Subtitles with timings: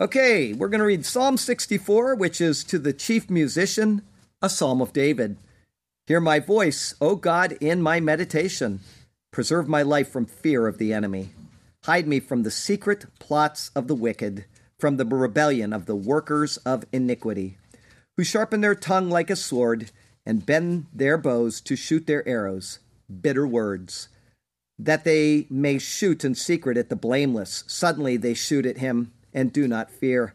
[0.00, 4.02] Okay, we're going to read Psalm 64, which is to the chief musician,
[4.40, 5.38] a psalm of David.
[6.06, 8.78] Hear my voice, O God, in my meditation.
[9.32, 11.30] Preserve my life from fear of the enemy.
[11.82, 14.44] Hide me from the secret plots of the wicked,
[14.78, 17.58] from the rebellion of the workers of iniquity,
[18.16, 19.90] who sharpen their tongue like a sword
[20.24, 22.78] and bend their bows to shoot their arrows,
[23.20, 24.08] bitter words,
[24.78, 27.64] that they may shoot in secret at the blameless.
[27.66, 30.34] Suddenly they shoot at him and do not fear.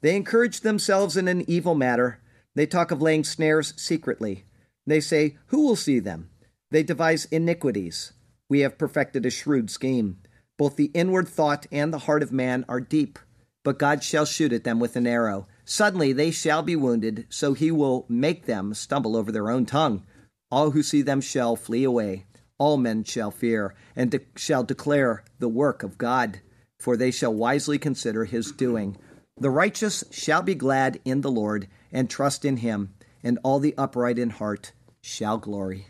[0.00, 2.20] They encourage themselves in an evil matter.
[2.54, 4.44] They talk of laying snares secretly.
[4.86, 6.30] They say, Who will see them?
[6.70, 8.12] They devise iniquities.
[8.48, 10.18] We have perfected a shrewd scheme.
[10.58, 13.18] Both the inward thought and the heart of man are deep,
[13.62, 15.46] but God shall shoot at them with an arrow.
[15.64, 20.04] Suddenly they shall be wounded, so he will make them stumble over their own tongue.
[20.50, 22.26] All who see them shall flee away.
[22.58, 26.40] All men shall fear, and de- shall declare the work of God
[26.82, 28.96] for they shall wisely consider his doing.
[29.36, 33.72] The righteous shall be glad in the Lord and trust in him, and all the
[33.78, 35.86] upright in heart shall glory.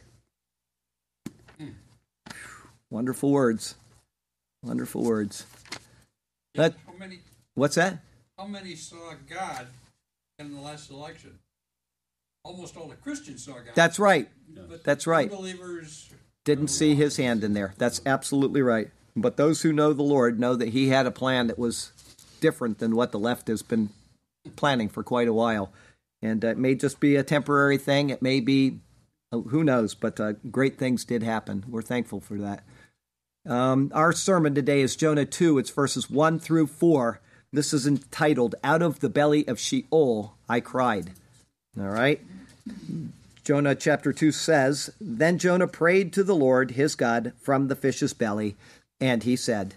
[2.90, 3.76] Wonderful words.
[4.62, 5.46] Wonderful words.
[6.56, 7.20] That, many?
[7.54, 8.00] what's that?
[8.36, 9.68] How many saw God
[10.38, 11.38] in the last election?
[12.44, 13.74] Almost all the Christians saw God.
[13.74, 14.28] That's right.
[14.84, 15.30] That's right.
[15.30, 16.10] Unbelievers.
[16.44, 17.72] Didn't see his hand in there.
[17.78, 18.90] That's absolutely right.
[19.14, 21.92] But those who know the Lord know that he had a plan that was
[22.40, 23.90] different than what the left has been
[24.56, 25.72] planning for quite a while.
[26.20, 28.10] And uh, it may just be a temporary thing.
[28.10, 28.78] It may be,
[29.32, 31.64] uh, who knows, but uh, great things did happen.
[31.68, 32.64] We're thankful for that.
[33.44, 35.58] Um, our sermon today is Jonah 2.
[35.58, 37.20] It's verses 1 through 4.
[37.52, 41.10] This is entitled, Out of the Belly of Sheol I Cried.
[41.78, 42.20] All right?
[43.44, 48.14] Jonah chapter 2 says, Then Jonah prayed to the Lord his God from the fish's
[48.14, 48.56] belly,
[49.02, 49.74] and he said,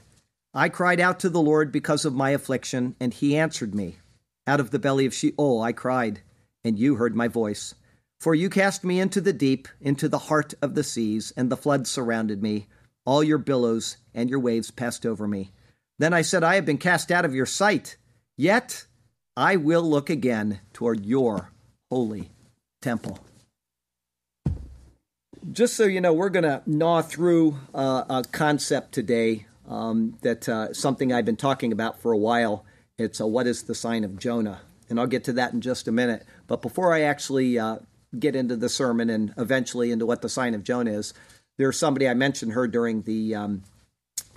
[0.54, 3.98] I cried out to the Lord because of my affliction, and he answered me.
[4.46, 6.22] Out of the belly of Sheol I cried,
[6.64, 7.74] and you heard my voice.
[8.20, 11.58] For you cast me into the deep, into the heart of the seas, and the
[11.58, 12.68] floods surrounded me.
[13.04, 15.52] All your billows and your waves passed over me.
[15.98, 17.98] Then I said, I have been cast out of your sight,
[18.38, 18.86] yet
[19.36, 21.52] I will look again toward your
[21.90, 22.30] holy
[22.80, 23.20] temple
[25.52, 30.48] just so you know, we're going to gnaw through uh, a concept today um, that
[30.48, 32.66] uh, something I've been talking about for a while.
[32.98, 35.88] It's uh, what is the sign of Jonah, and I'll get to that in just
[35.88, 36.26] a minute.
[36.48, 37.78] But before I actually uh,
[38.18, 41.14] get into the sermon and eventually into what the sign of Jonah is,
[41.58, 43.64] there's somebody I mentioned her during the um,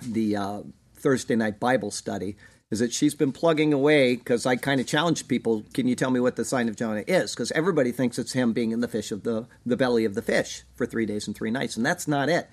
[0.01, 0.61] the uh,
[0.95, 2.35] Thursday night Bible study
[2.71, 5.63] is that she's been plugging away because I kind of challenged people.
[5.73, 7.33] Can you tell me what the sign of Jonah is?
[7.33, 10.21] Because everybody thinks it's him being in the fish of the the belly of the
[10.21, 12.47] fish for three days and three nights, and that's not it.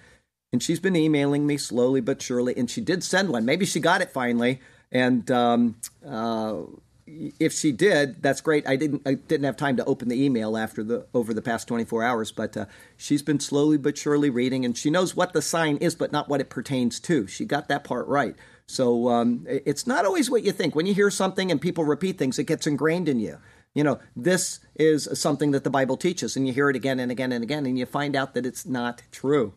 [0.53, 3.45] And she's been emailing me slowly but surely, and she did send one.
[3.45, 4.61] Maybe she got it finally,
[4.91, 6.63] and um, uh,
[7.07, 8.67] if she did, that's great.
[8.67, 11.69] I didn't I didn't have time to open the email after the over the past
[11.69, 12.67] 24 hours, but uh,
[12.97, 16.29] she's been slowly but surely reading, and she knows what the sign is, but not
[16.29, 17.27] what it pertains to.
[17.27, 18.35] She got that part right.
[18.67, 20.75] So um, it's not always what you think.
[20.75, 23.39] When you hear something and people repeat things, it gets ingrained in you.
[23.75, 27.13] You know, this is something that the Bible teaches, and you hear it again and
[27.13, 29.53] again and again, and you find out that it's not true.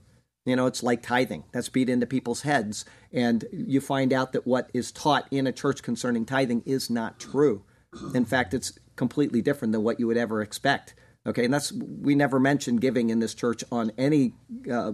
[0.46, 1.46] You know, it's like tithing.
[1.54, 5.52] That's beat into people's heads, and you find out that what is taught in a
[5.52, 7.64] church concerning tithing is not true.
[8.14, 10.94] In fact, it's completely different than what you would ever expect.
[11.26, 14.34] Okay, and that's we never mention giving in this church on any
[14.72, 14.94] uh,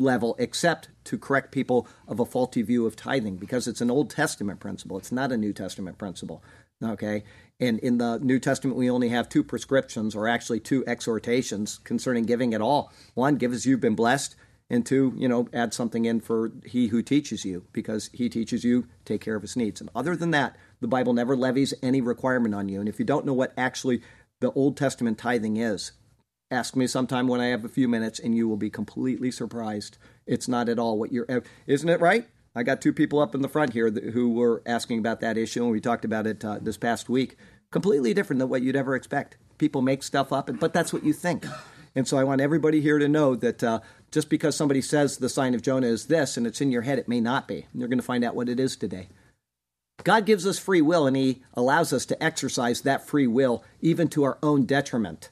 [0.00, 4.10] level except to correct people of a faulty view of tithing because it's an Old
[4.10, 4.98] Testament principle.
[4.98, 6.42] It's not a New Testament principle.
[6.82, 7.24] Okay.
[7.60, 12.24] And in the New Testament, we only have two prescriptions, or actually two exhortations concerning
[12.24, 12.92] giving at all.
[13.14, 14.36] One, give as you've been blessed,
[14.70, 18.64] and two, you know, add something in for he who teaches you, because he teaches
[18.64, 19.80] you, take care of his needs.
[19.80, 22.78] And other than that, the Bible never levies any requirement on you.
[22.78, 24.02] And if you don't know what actually
[24.40, 25.92] the Old Testament tithing is,
[26.50, 29.98] ask me sometime when I have a few minutes, and you will be completely surprised.
[30.26, 31.26] It's not at all what you're,
[31.66, 32.26] isn't it right?
[32.54, 35.62] I got two people up in the front here who were asking about that issue,
[35.62, 37.36] and we talked about it uh, this past week.
[37.70, 39.36] Completely different than what you'd ever expect.
[39.58, 41.46] People make stuff up, but that's what you think.
[41.94, 43.80] And so I want everybody here to know that uh,
[44.10, 46.98] just because somebody says the sign of Jonah is this and it's in your head,
[46.98, 47.66] it may not be.
[47.72, 49.08] And you're going to find out what it is today.
[50.04, 54.08] God gives us free will and He allows us to exercise that free will even
[54.08, 55.30] to our own detriment.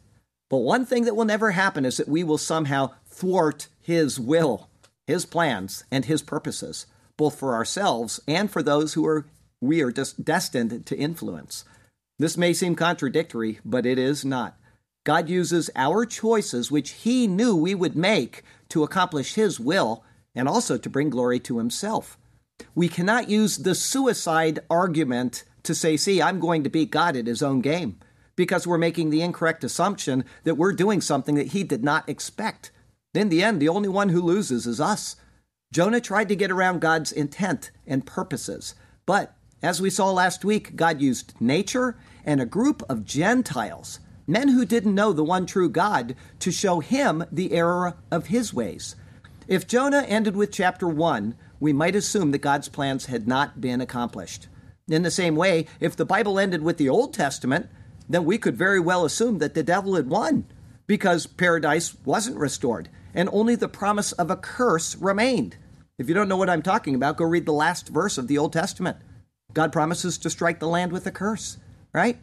[0.48, 4.68] But one thing that will never happen is that we will somehow thwart His will,
[5.06, 9.26] His plans, and His purposes, both for ourselves and for those who are
[9.60, 11.64] we are destined to influence.
[12.18, 14.56] This may seem contradictory, but it is not.
[15.04, 20.04] God uses our choices, which He knew we would make, to accomplish His will
[20.34, 22.18] and also to bring glory to Himself.
[22.74, 27.26] We cannot use the suicide argument to say, see, I'm going to beat God at
[27.26, 27.98] his own game,
[28.36, 32.70] because we're making the incorrect assumption that we're doing something that he did not expect.
[33.14, 35.16] In the end, the only one who loses is us.
[35.72, 38.74] Jonah tried to get around God's intent and purposes,
[39.04, 44.48] but as we saw last week, God used nature and a group of Gentiles, men
[44.48, 48.96] who didn't know the one true God, to show him the error of his ways.
[49.48, 53.80] If Jonah ended with chapter 1, we might assume that God's plans had not been
[53.80, 54.48] accomplished.
[54.88, 57.68] In the same way, if the Bible ended with the Old Testament,
[58.08, 60.46] then we could very well assume that the devil had won
[60.86, 65.56] because paradise wasn't restored and only the promise of a curse remained.
[65.98, 68.36] If you don't know what I'm talking about, go read the last verse of the
[68.36, 68.98] Old Testament.
[69.54, 71.56] God promises to strike the land with a curse,
[71.94, 72.18] right?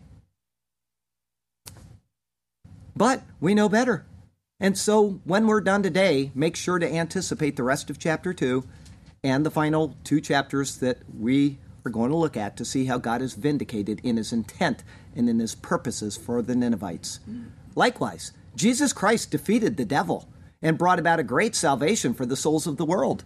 [2.95, 4.06] But we know better.
[4.59, 8.63] And so when we're done today, make sure to anticipate the rest of chapter 2
[9.24, 12.97] and the final two chapters that we are going to look at to see how
[12.97, 14.83] God is vindicated in his intent
[15.15, 17.19] and in his purposes for the Ninevites.
[17.75, 20.27] Likewise, Jesus Christ defeated the devil
[20.62, 23.25] and brought about a great salvation for the souls of the world.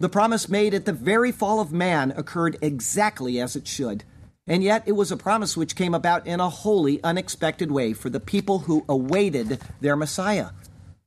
[0.00, 4.04] The promise made at the very fall of man occurred exactly as it should.
[4.46, 8.10] And yet, it was a promise which came about in a wholly unexpected way for
[8.10, 10.48] the people who awaited their Messiah.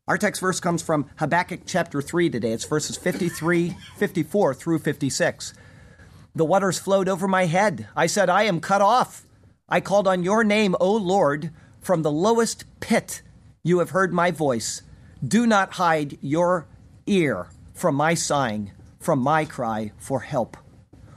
[0.08, 2.54] Our text verse comes from Habakkuk chapter 3 today.
[2.54, 5.54] It's verses 53, 54 through 56.
[6.38, 7.88] The waters flowed over my head.
[7.96, 9.26] I said, I am cut off.
[9.68, 11.50] I called on your name, O Lord,
[11.82, 13.24] from the lowest pit.
[13.64, 14.84] You have heard my voice.
[15.28, 16.68] Do not hide your
[17.08, 20.58] ear from my sighing, from my cry for help.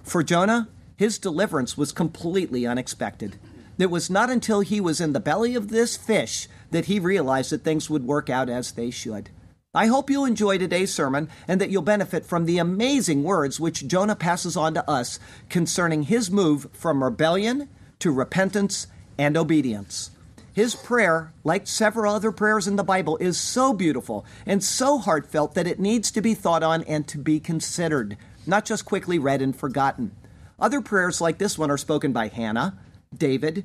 [0.03, 3.39] For Jonah, his deliverance was completely unexpected.
[3.77, 7.53] It was not until he was in the belly of this fish that he realized
[7.53, 9.29] that things would work out as they should.
[9.73, 13.87] I hope you'll enjoy today's sermon and that you'll benefit from the amazing words which
[13.87, 17.69] Jonah passes on to us concerning his move from rebellion
[18.01, 20.11] to repentance and obedience.
[20.53, 25.55] His prayer, like several other prayers in the Bible, is so beautiful and so heartfelt
[25.55, 28.17] that it needs to be thought on and to be considered,
[28.49, 30.11] not just quickly read and forgotten.
[30.59, 32.77] Other prayers like this one are spoken by Hannah,
[33.17, 33.63] David,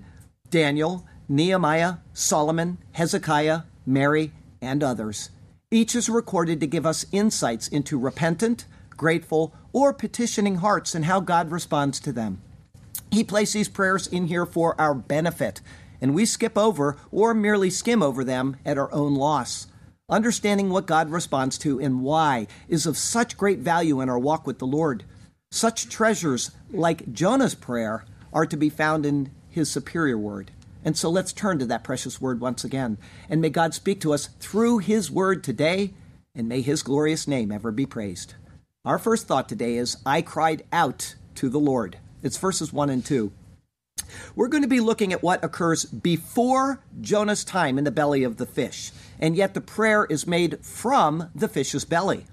[0.52, 5.32] Daniel, Nehemiah, Solomon, Hezekiah, Mary, and others.
[5.76, 11.20] Each is recorded to give us insights into repentant, grateful, or petitioning hearts and how
[11.20, 12.42] God responds to them.
[13.12, 15.60] He placed these prayers in here for our benefit,
[16.00, 19.68] and we skip over or merely skim over them at our own loss.
[20.08, 24.48] Understanding what God responds to and why is of such great value in our walk
[24.48, 25.04] with the Lord.
[25.52, 30.52] Such treasures, like Jonah's prayer, are to be found in his superior word.
[30.86, 33.00] And so let's turn to that precious word once again.
[33.28, 35.96] And may God speak to us through his word today,
[36.36, 38.36] and may his glorious name ever be praised.
[38.86, 41.98] Our first thought today is I cried out to the Lord.
[42.22, 43.32] It's verses 1 and 2.
[44.36, 48.38] We're going to be looking at what occurs before Jonah's time in the belly of
[48.38, 52.26] the fish, and yet the prayer is made from the fish's belly.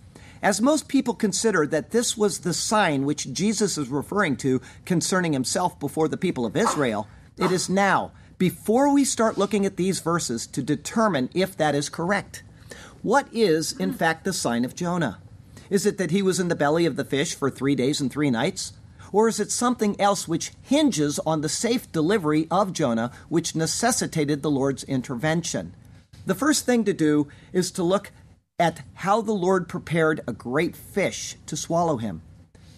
[0.43, 5.33] As most people consider that this was the sign which Jesus is referring to concerning
[5.33, 10.01] himself before the people of Israel, it is now before we start looking at these
[10.01, 12.43] verses to determine if that is correct.
[13.01, 13.97] What is, in hmm.
[13.97, 15.21] fact, the sign of Jonah?
[15.71, 18.11] Is it that he was in the belly of the fish for three days and
[18.11, 18.73] three nights?
[19.13, 24.43] Or is it something else which hinges on the safe delivery of Jonah, which necessitated
[24.43, 25.77] the Lord's intervention?
[26.27, 28.11] The first thing to do is to look
[28.59, 32.23] at how the Lord prepared a great fish to swallow him.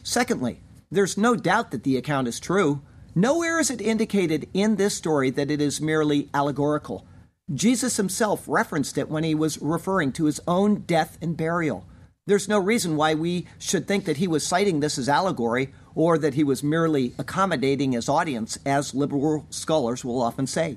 [0.03, 2.83] Secondly, there's no doubt that the account is true.
[3.17, 7.07] Nowhere is it indicated in this story that it is merely allegorical.
[7.53, 11.87] Jesus himself referenced it when he was referring to his own death and burial.
[12.27, 16.19] There's no reason why we should think that he was citing this as allegory or
[16.19, 20.77] that he was merely accommodating his audience, as liberal scholars will often say.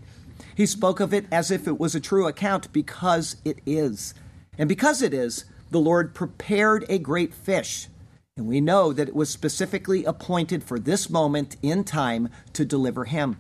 [0.54, 4.14] He spoke of it as if it was a true account because it is.
[4.60, 7.88] And because it is, the Lord prepared a great fish
[8.38, 13.06] and we know that it was specifically appointed for this moment in time to deliver
[13.06, 13.38] him.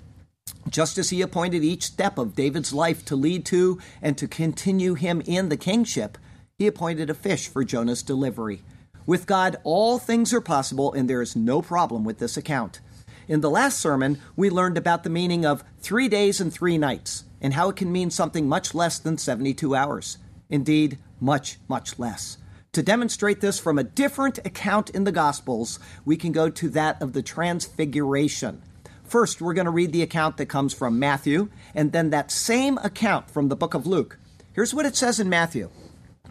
[0.70, 4.96] Just as he appointed each step of David's life to lead to and to continue
[4.96, 6.18] him in the kingship,
[6.58, 8.64] he appointed a fish for Jonah's delivery.
[9.06, 12.82] With God, all things are possible, and there is no problem with this account.
[13.28, 17.24] In the last sermon, we learned about the meaning of three days and three nights,
[17.40, 20.18] and how it can mean something much less than 72 hours.
[20.50, 22.38] Indeed, much, much less.
[22.74, 27.02] To demonstrate this from a different account in the Gospels, we can go to that
[27.02, 28.62] of the Transfiguration.
[29.04, 32.78] First, we're going to read the account that comes from Matthew, and then that same
[32.80, 34.20] account from the book of Luke.
[34.54, 35.70] Here's what it says in Matthew.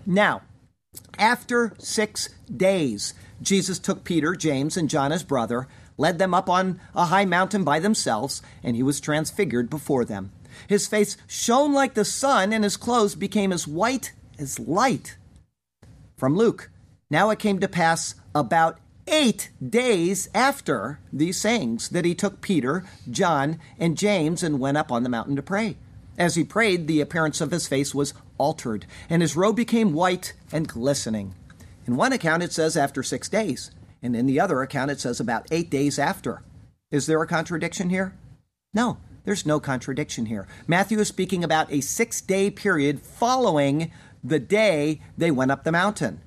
[0.05, 0.43] Now,
[1.19, 6.81] after six days, Jesus took Peter, James, and John, his brother, led them up on
[6.95, 10.33] a high mountain by themselves, and he was transfigured before them.
[10.69, 15.17] His face shone like the sun, and his clothes became as white as light.
[16.17, 16.71] From Luke.
[17.11, 22.85] Now it came to pass about eight days after these sayings that he took Peter,
[23.11, 25.77] John, and James and went up on the mountain to pray.
[26.19, 30.33] As he prayed, the appearance of his face was altered, and his robe became white
[30.51, 31.35] and glistening.
[31.87, 33.71] In one account, it says after six days,
[34.03, 36.43] and in the other account, it says about eight days after.
[36.91, 38.15] Is there a contradiction here?
[38.73, 40.47] No, there's no contradiction here.
[40.67, 43.91] Matthew is speaking about a six day period following
[44.29, 46.21] the day they went up the mountain.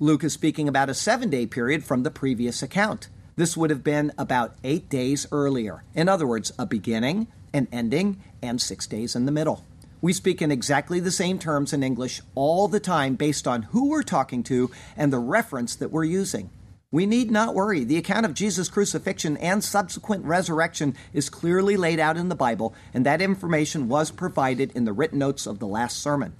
[0.00, 3.08] Luke is speaking about a seven day period from the previous account.
[3.36, 5.84] This would have been about eight days earlier.
[5.94, 9.64] In other words, a beginning, an ending, and six days in the middle.
[10.00, 13.88] We speak in exactly the same terms in English all the time based on who
[13.88, 16.50] we're talking to and the reference that we're using.
[16.90, 17.84] We need not worry.
[17.84, 22.74] The account of Jesus' crucifixion and subsequent resurrection is clearly laid out in the Bible,
[22.92, 26.34] and that information was provided in the written notes of the last sermon.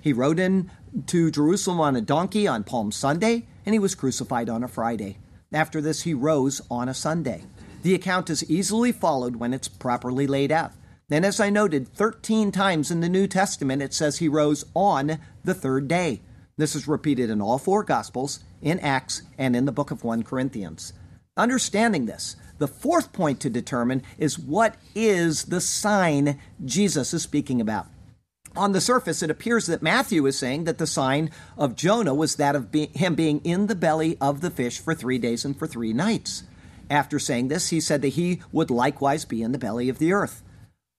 [0.00, 0.70] He rode in
[1.06, 5.18] to Jerusalem on a donkey on Palm Sunday, and he was crucified on a Friday.
[5.52, 7.44] After this, he rose on a Sunday.
[7.82, 10.72] The account is easily followed when it's properly laid out.
[11.10, 15.18] And as I noted, 13 times in the New Testament it says he rose on
[15.42, 16.22] the third day.
[16.56, 20.22] This is repeated in all four Gospels, in Acts, and in the book of 1
[20.22, 20.92] Corinthians.
[21.36, 27.60] Understanding this, the fourth point to determine is what is the sign Jesus is speaking
[27.60, 27.86] about.
[28.56, 32.34] On the surface, it appears that Matthew is saying that the sign of Jonah was
[32.34, 35.56] that of be- him being in the belly of the fish for three days and
[35.56, 36.42] for three nights.
[36.90, 40.12] After saying this, he said that he would likewise be in the belly of the
[40.12, 40.42] earth.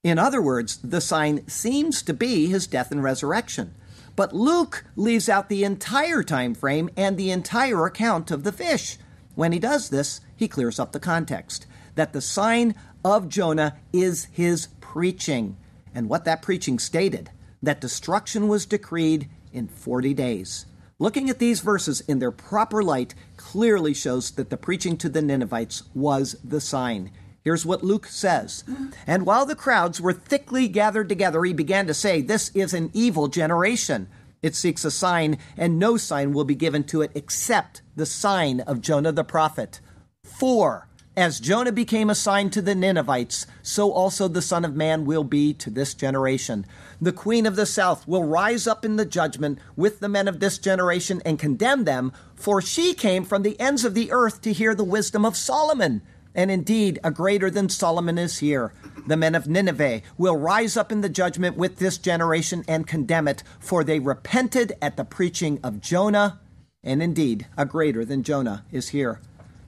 [0.01, 3.75] In other words, the sign seems to be his death and resurrection.
[4.15, 8.97] But Luke leaves out the entire time frame and the entire account of the fish.
[9.35, 14.25] When he does this, he clears up the context that the sign of Jonah is
[14.31, 15.57] his preaching,
[15.93, 17.29] and what that preaching stated
[17.61, 20.65] that destruction was decreed in 40 days.
[20.99, 25.21] Looking at these verses in their proper light clearly shows that the preaching to the
[25.21, 27.11] Ninevites was the sign.
[27.43, 28.63] Here's what Luke says.
[29.07, 32.91] And while the crowds were thickly gathered together, he began to say, This is an
[32.93, 34.09] evil generation.
[34.43, 38.59] It seeks a sign, and no sign will be given to it except the sign
[38.61, 39.79] of Jonah the prophet.
[40.23, 40.87] For
[41.17, 45.25] as Jonah became a sign to the Ninevites, so also the Son of Man will
[45.25, 46.65] be to this generation.
[47.01, 50.39] The Queen of the South will rise up in the judgment with the men of
[50.39, 54.53] this generation and condemn them, for she came from the ends of the earth to
[54.53, 56.01] hear the wisdom of Solomon.
[56.33, 58.71] And indeed, a greater than Solomon is here.
[59.05, 63.27] The men of Nineveh will rise up in the judgment with this generation and condemn
[63.27, 66.39] it, for they repented at the preaching of Jonah.
[66.83, 69.19] And indeed, a greater than Jonah is here.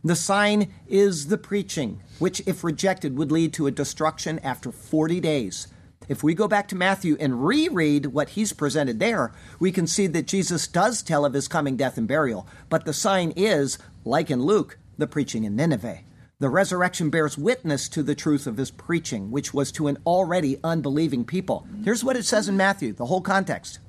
[0.06, 5.22] The sign is the preaching, which, if rejected, would lead to a destruction after 40
[5.22, 5.68] days.
[6.10, 10.08] If we go back to Matthew and reread what he's presented there, we can see
[10.08, 14.30] that Jesus does tell of his coming death and burial, but the sign is, like
[14.30, 16.00] in Luke, the preaching in Nineveh.
[16.40, 20.58] The resurrection bears witness to the truth of his preaching, which was to an already
[20.66, 21.66] unbelieving people.
[21.86, 23.80] Here's what it says in Matthew, the whole context.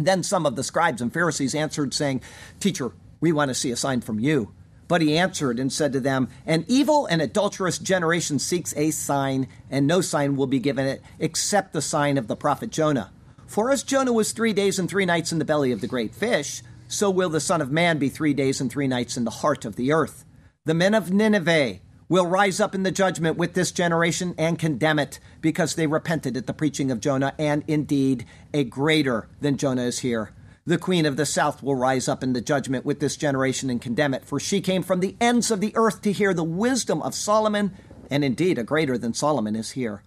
[0.00, 2.22] Then some of the scribes and Pharisees answered, saying,
[2.58, 4.52] Teacher, we want to see a sign from you.
[4.86, 9.48] But he answered and said to them, An evil and adulterous generation seeks a sign,
[9.70, 13.10] and no sign will be given it except the sign of the prophet Jonah.
[13.46, 16.14] For as Jonah was three days and three nights in the belly of the great
[16.14, 19.30] fish, so will the Son of Man be three days and three nights in the
[19.30, 20.24] heart of the earth.
[20.64, 24.98] The men of Nineveh will rise up in the judgment with this generation and condemn
[24.98, 29.82] it, because they repented at the preaching of Jonah, and indeed a greater than Jonah
[29.82, 30.32] is here.
[30.66, 33.82] The queen of the south will rise up in the judgment with this generation and
[33.82, 37.02] condemn it, for she came from the ends of the earth to hear the wisdom
[37.02, 37.74] of Solomon,
[38.10, 40.02] and indeed a greater than Solomon is here.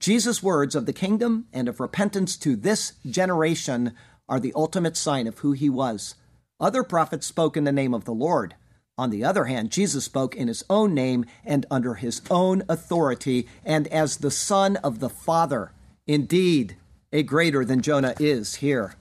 [0.00, 3.92] Jesus' words of the kingdom and of repentance to this generation
[4.26, 6.14] are the ultimate sign of who he was.
[6.58, 8.54] Other prophets spoke in the name of the Lord.
[8.96, 13.46] On the other hand, Jesus spoke in his own name and under his own authority
[13.66, 15.72] and as the Son of the Father.
[16.06, 16.76] Indeed,
[17.12, 18.94] a greater than Jonah is here.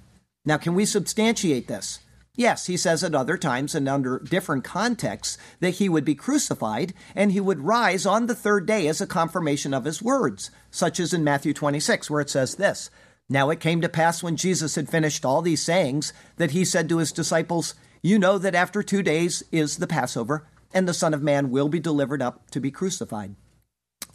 [0.45, 1.99] Now, can we substantiate this?
[2.35, 6.93] Yes, he says at other times and under different contexts that he would be crucified
[7.13, 11.01] and he would rise on the third day as a confirmation of his words, such
[11.01, 12.89] as in Matthew 26, where it says this
[13.27, 16.87] Now it came to pass when Jesus had finished all these sayings that he said
[16.87, 21.13] to his disciples, You know that after two days is the Passover, and the Son
[21.13, 23.35] of Man will be delivered up to be crucified.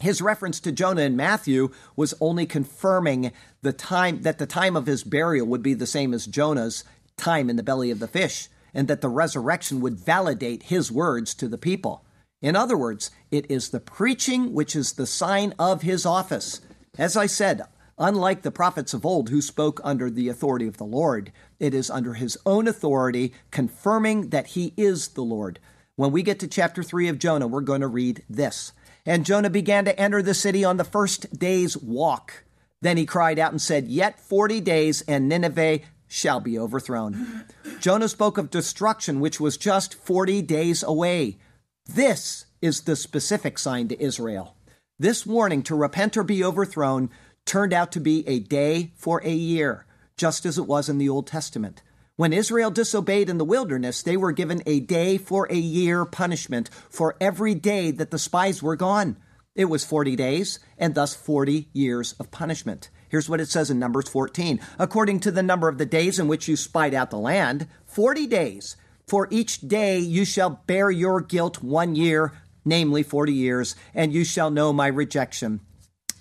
[0.01, 4.87] His reference to Jonah in Matthew was only confirming the time that the time of
[4.87, 6.83] his burial would be the same as Jonah's
[7.17, 11.33] time in the belly of the fish, and that the resurrection would validate his words
[11.35, 12.03] to the people.
[12.41, 16.59] In other words, it is the preaching which is the sign of his office.
[16.97, 17.61] As I said,
[17.97, 21.89] unlike the prophets of old who spoke under the authority of the Lord, it is
[21.89, 25.59] under his own authority, confirming that he is the Lord.
[25.95, 28.73] When we get to chapter 3 of Jonah, we're going to read this.
[29.05, 32.43] And Jonah began to enter the city on the first day's walk.
[32.81, 37.45] Then he cried out and said, Yet forty days, and Nineveh shall be overthrown.
[37.79, 41.37] Jonah spoke of destruction, which was just 40 days away.
[41.85, 44.55] This is the specific sign to Israel.
[44.97, 47.09] This warning to repent or be overthrown
[47.45, 49.85] turned out to be a day for a year,
[50.17, 51.81] just as it was in the Old Testament.
[52.17, 56.69] When Israel disobeyed in the wilderness, they were given a day for a year punishment
[56.89, 59.17] for every day that the spies were gone.
[59.53, 62.89] It was 40 days, and thus 40 years of punishment.
[63.09, 64.61] Here's what it says in Numbers 14.
[64.79, 68.27] According to the number of the days in which you spied out the land, 40
[68.27, 68.77] days.
[69.05, 72.31] For each day you shall bear your guilt one year,
[72.63, 75.59] namely 40 years, and you shall know my rejection.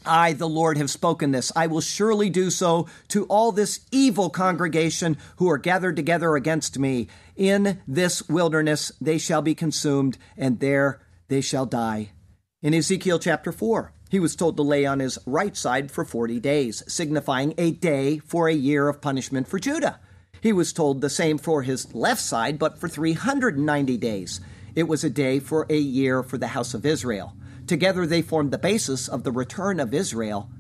[0.07, 1.53] I, the Lord, have spoken this.
[1.57, 6.79] I will surely do so to all this evil congregation who are gathered together against
[6.79, 7.09] me.
[7.37, 12.11] In this wilderness they shall be consumed, and there they shall die.
[12.63, 16.39] In Ezekiel chapter 4, he was told to lay on his right side for 40
[16.41, 20.01] days, signifying a day for a year of punishment for Judah.
[20.41, 24.41] He was told the same for his left side, but for 390 days.
[24.75, 27.35] It was a day for a year for the house of Israel.
[27.67, 30.51] Together they formed the basis of the return of Israel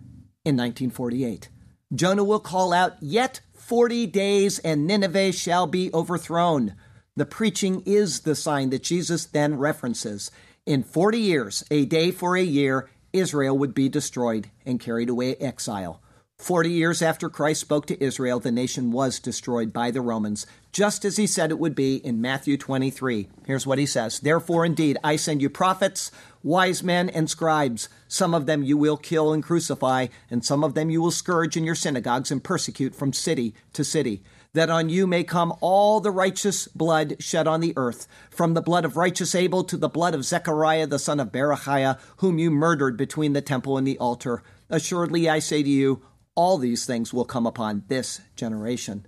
[0.44, 1.48] in 1948.
[1.94, 6.74] Jonah will call out, Yet 40 days and Nineveh shall be overthrown.
[7.16, 10.30] The preaching is the sign that Jesus then references.
[10.66, 15.36] In 40 years, a day for a year, Israel would be destroyed and carried away
[15.36, 16.02] exile.
[16.44, 21.02] Forty years after Christ spoke to Israel, the nation was destroyed by the Romans, just
[21.06, 23.28] as he said it would be in Matthew 23.
[23.46, 26.10] Here's what he says Therefore, indeed, I send you prophets,
[26.42, 27.88] wise men, and scribes.
[28.08, 31.56] Some of them you will kill and crucify, and some of them you will scourge
[31.56, 35.98] in your synagogues and persecute from city to city that on you may come all
[35.98, 39.88] the righteous blood shed on the earth, from the blood of righteous Abel to the
[39.88, 43.98] blood of Zechariah the son of Berechiah, whom you murdered between the temple and the
[43.98, 44.42] altar.
[44.70, 46.02] Assuredly, I say to you,
[46.34, 49.06] all these things will come upon this generation.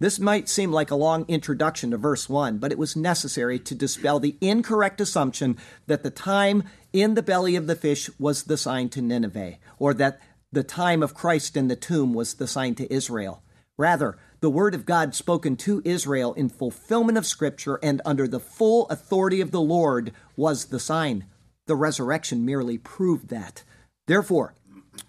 [0.00, 3.74] This might seem like a long introduction to verse 1, but it was necessary to
[3.74, 8.56] dispel the incorrect assumption that the time in the belly of the fish was the
[8.56, 10.18] sign to Nineveh, or that
[10.52, 13.42] the time of Christ in the tomb was the sign to Israel.
[13.76, 18.40] Rather, the word of God spoken to Israel in fulfillment of Scripture and under the
[18.40, 21.26] full authority of the Lord was the sign.
[21.66, 23.64] The resurrection merely proved that.
[24.06, 24.54] Therefore,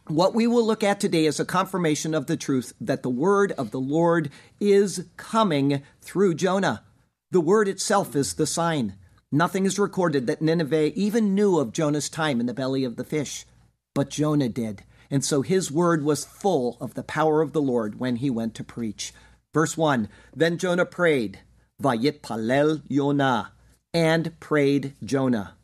[0.08, 3.52] what we will look at today is a confirmation of the truth that the word
[3.54, 6.84] of the Lord is coming through Jonah.
[7.32, 8.96] The word itself is the sign.
[9.32, 13.06] Nothing is recorded that Nineveh even knew of Jonah's time in the belly of the
[13.06, 13.46] fish,
[13.94, 14.84] but Jonah did.
[15.10, 18.56] And so his word was full of the power of the Lord when he went
[18.56, 19.14] to preach.
[19.54, 21.40] Verse 1 Then Jonah prayed,
[21.82, 23.54] Vayitpalel Yonah,
[23.94, 25.56] and prayed Jonah.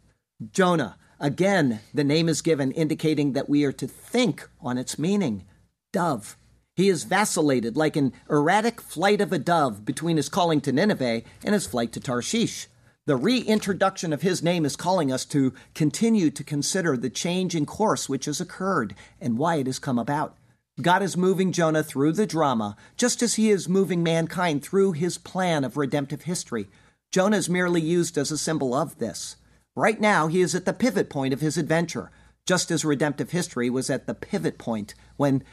[0.52, 5.45] Jonah, again, the name is given indicating that we are to think on its meaning.
[5.93, 6.38] Dove.
[6.75, 11.23] He has vacillated like an erratic flight of a dove between his calling to Nineveh
[11.43, 12.67] and his flight to Tarshish.
[13.08, 17.65] The reintroduction of his name is calling us to continue to consider the change in
[17.65, 20.38] course which has occurred and why it has come about.
[20.80, 25.17] God is moving Jonah through the drama, just as he is moving mankind through his
[25.17, 26.67] plan of redemptive history.
[27.10, 29.38] Jonah is merely used as a symbol of this.
[29.78, 32.10] Right now, he is at the pivot point of his adventure,
[32.48, 35.44] just as redemptive history was at the pivot point when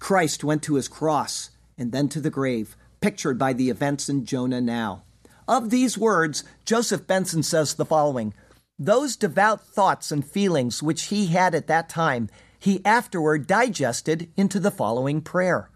[0.00, 4.24] Christ went to his cross and then to the grave, pictured by the events in
[4.24, 5.04] Jonah now.
[5.46, 8.34] Of these words, Joseph Benson says the following
[8.76, 12.28] Those devout thoughts and feelings which he had at that time,
[12.58, 15.70] he afterward digested into the following prayer.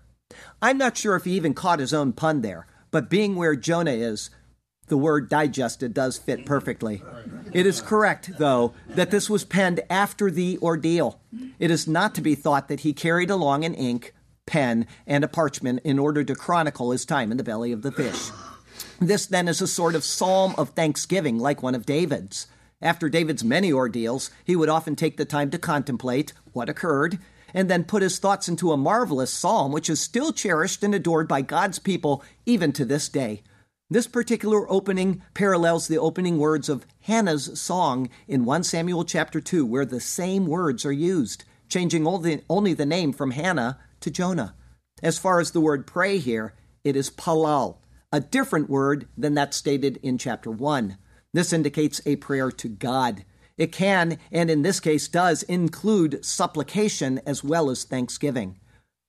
[0.61, 3.93] I'm not sure if he even caught his own pun there, but being where Jonah
[3.93, 4.31] is,
[4.87, 7.03] the word digested does fit perfectly.
[7.53, 11.21] It is correct, though, that this was penned after the ordeal.
[11.59, 14.15] It is not to be thought that he carried along an ink,
[14.47, 17.93] pen, and a parchment in order to chronicle his time in the belly of the
[17.93, 18.31] fish.
[19.01, 22.47] This then is a sort of psalm of thanksgiving, like one of David's.
[22.83, 27.19] After David's many ordeals, he would often take the time to contemplate what occurred
[27.55, 31.29] and then put his thoughts into a marvelous psalm, which is still cherished and adored
[31.29, 33.43] by God's people even to this day.
[33.91, 39.67] This particular opening parallels the opening words of Hannah's song in 1 Samuel chapter 2,
[39.67, 44.55] where the same words are used, changing only, the name from Hannah to Jonah.
[45.03, 49.53] As far as the word pray here, it is palal, a different word than that
[49.53, 50.97] stated in chapter 1.
[51.35, 53.27] This indicates a prayer to God.
[53.59, 58.59] It can, and in this case does, include supplication as well as thanksgiving.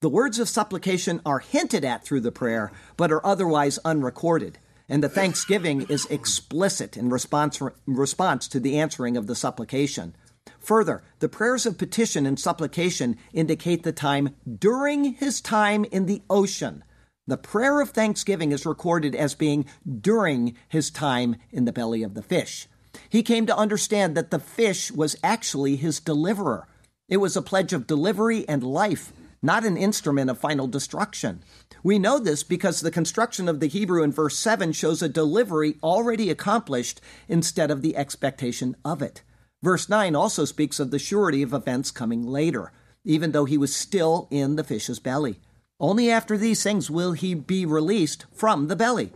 [0.01, 5.03] The words of supplication are hinted at through the prayer, but are otherwise unrecorded, and
[5.03, 10.15] the thanksgiving is explicit in response, response to the answering of the supplication.
[10.59, 16.21] Further, the prayers of petition and supplication indicate the time during his time in the
[16.29, 16.83] ocean.
[17.27, 19.65] The prayer of thanksgiving is recorded as being
[20.01, 22.67] during his time in the belly of the fish.
[23.09, 26.67] He came to understand that the fish was actually his deliverer.
[27.09, 29.11] It was a pledge of delivery and life,
[29.45, 31.43] not an instrument of final destruction.
[31.83, 35.77] We know this because the construction of the Hebrew in verse 7 shows a delivery
[35.83, 39.21] already accomplished instead of the expectation of it.
[39.61, 42.71] Verse 9 also speaks of the surety of events coming later,
[43.03, 45.39] even though he was still in the fish's belly.
[45.79, 49.11] Only after these things will he be released from the belly.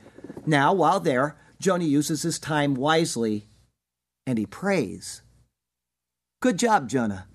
[0.46, 3.48] Now, while there, Jonah uses his time wisely
[4.28, 5.22] and he prays.
[6.42, 7.29] Good job, Jonah.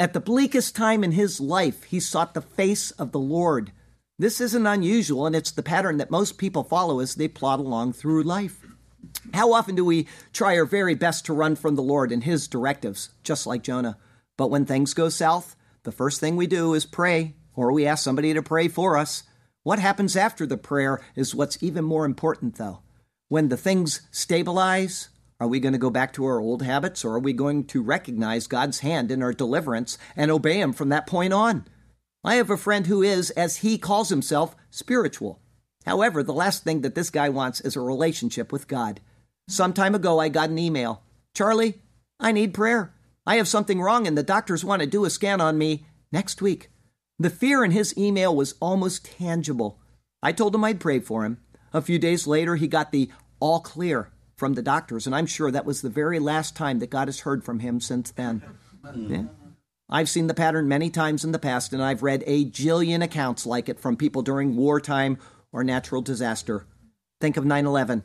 [0.00, 3.70] At the bleakest time in his life, he sought the face of the Lord.
[4.18, 7.92] This isn't unusual, and it's the pattern that most people follow as they plod along
[7.92, 8.64] through life.
[9.34, 12.48] How often do we try our very best to run from the Lord and his
[12.48, 13.98] directives, just like Jonah?
[14.38, 18.02] But when things go south, the first thing we do is pray, or we ask
[18.02, 19.24] somebody to pray for us.
[19.64, 22.80] What happens after the prayer is what's even more important, though.
[23.28, 25.10] When the things stabilize,
[25.40, 27.82] are we going to go back to our old habits, or are we going to
[27.82, 31.66] recognize God's hand in our deliverance and obey Him from that point on?
[32.22, 35.40] I have a friend who is, as he calls himself, spiritual.
[35.86, 39.00] However, the last thing that this guy wants is a relationship with God.
[39.48, 41.02] Some time ago, I got an email
[41.34, 41.80] Charlie,
[42.18, 42.92] I need prayer.
[43.26, 46.42] I have something wrong, and the doctors want to do a scan on me next
[46.42, 46.70] week.
[47.18, 49.78] The fear in his email was almost tangible.
[50.22, 51.38] I told him I'd pray for him.
[51.72, 55.50] A few days later, he got the all clear from the doctors, and I'm sure
[55.50, 58.42] that was the very last time that God has heard from him since then.
[58.82, 59.14] Mm-hmm.
[59.14, 59.24] Yeah.
[59.90, 63.44] I've seen the pattern many times in the past, and I've read a jillion accounts
[63.44, 65.18] like it from people during wartime
[65.52, 66.66] or natural disaster.
[67.20, 68.02] Think of 9 11.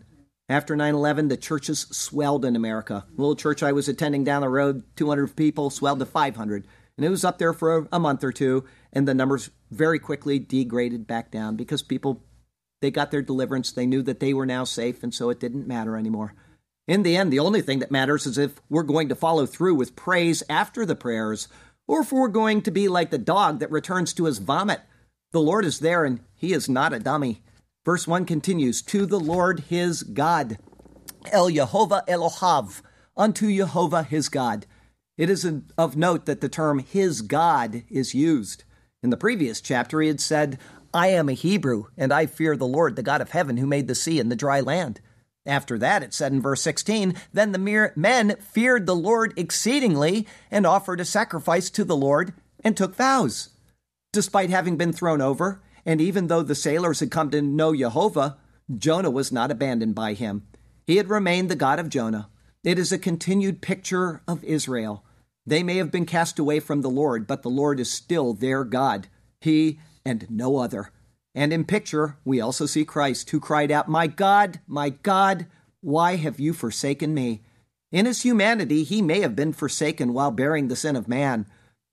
[0.50, 3.06] After 9 11, the churches swelled in America.
[3.16, 6.68] The little church I was attending down the road, 200 people, swelled to 500.
[6.98, 10.38] And it was up there for a month or two, and the numbers very quickly
[10.38, 12.25] degraded back down because people
[12.86, 13.72] they got their deliverance.
[13.72, 16.36] They knew that they were now safe, and so it didn't matter anymore.
[16.88, 19.74] In the end, the only thing that matters is if we're going to follow through
[19.74, 21.48] with praise after the prayers,
[21.88, 24.82] or if we're going to be like the dog that returns to his vomit.
[25.32, 27.42] The Lord is there, and he is not a dummy.
[27.84, 30.60] Verse 1 continues To the Lord his God,
[31.32, 32.84] El Yehovah Elohav,
[33.18, 34.68] unto Jehovah his God.
[35.18, 38.64] It is of note that the term his God is used.
[39.02, 40.60] In the previous chapter, he had said,
[40.96, 43.90] I am a Hebrew, and I fear the Lord, the God of heaven, who made
[43.90, 45.02] the sea and the dry land.
[45.46, 50.66] After that, it said in verse 16, Then the men feared the Lord exceedingly, and
[50.66, 52.32] offered a sacrifice to the Lord,
[52.64, 53.50] and took vows.
[54.14, 58.38] Despite having been thrown over, and even though the sailors had come to know Jehovah,
[58.74, 60.48] Jonah was not abandoned by him.
[60.88, 62.30] He had remained the God of Jonah.
[62.64, 65.04] It is a continued picture of Israel.
[65.46, 68.64] They may have been cast away from the Lord, but the Lord is still their
[68.64, 69.10] God.
[69.42, 70.92] He and no other.
[71.34, 75.48] And in picture, we also see Christ, who cried out, My God, my God,
[75.82, 77.44] why have you forsaken me?
[77.92, 81.46] In his humanity, he may have been forsaken while bearing the sin of man,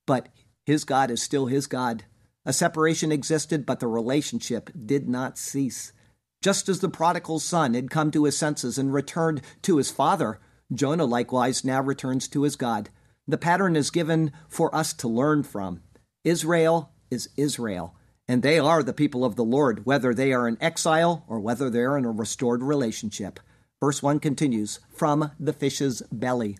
[0.06, 0.28] but
[0.64, 2.04] his God is still his God.
[2.44, 5.92] A separation existed, but the relationship did not cease.
[6.40, 10.40] Just as the prodigal son had come to his senses and returned to his father,
[10.72, 12.90] Jonah likewise now returns to his God.
[13.28, 15.82] The pattern is given for us to learn from.
[16.24, 17.96] Israel is Israel
[18.28, 21.68] and they are the people of the Lord, whether they are in exile or whether
[21.68, 23.40] they are in a restored relationship.
[23.80, 26.58] Verse 1 continues From the fish's belly.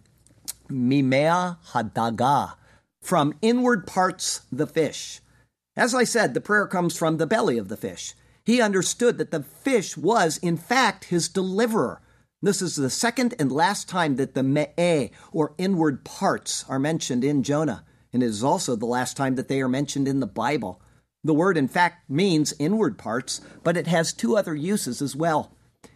[0.68, 2.54] Mimea hadaga.
[3.00, 5.20] From inward parts, the fish.
[5.76, 8.14] As I said, the prayer comes from the belly of the fish.
[8.44, 12.02] He understood that the fish was, in fact, his deliverer.
[12.40, 17.22] This is the second and last time that the me'e, or inward parts, are mentioned
[17.22, 20.26] in Jonah, and it is also the last time that they are mentioned in the
[20.26, 20.82] Bible.
[21.24, 25.52] The word, in fact, means inward parts, but it has two other uses as well.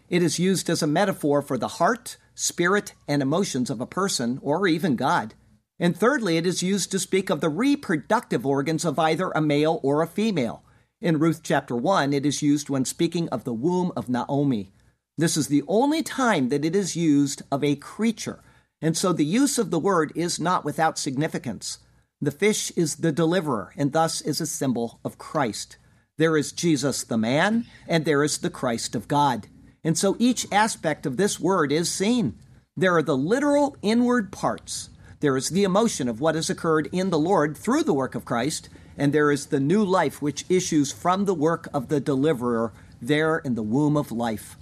[0.08, 4.38] it is used as a metaphor for the heart, spirit, and emotions of a person
[4.42, 5.34] or even God.
[5.78, 9.80] And thirdly, it is used to speak of the reproductive organs of either a male
[9.82, 10.62] or a female.
[11.00, 14.72] In Ruth chapter 1, it is used when speaking of the womb of Naomi.
[15.18, 18.40] This is the only time that it is used of a creature,
[18.80, 21.78] and so the use of the word is not without significance.
[22.20, 25.76] The fish is the deliverer, and thus is a symbol of Christ.
[26.16, 29.48] There is Jesus the man, and there is the Christ of God.
[29.84, 32.38] And so each aspect of this word is seen.
[32.74, 34.88] There are the literal inward parts.
[35.20, 38.24] There is the emotion of what has occurred in the Lord through the work of
[38.24, 42.72] Christ, and there is the new life which issues from the work of the deliverer
[43.00, 44.56] there in the womb of life.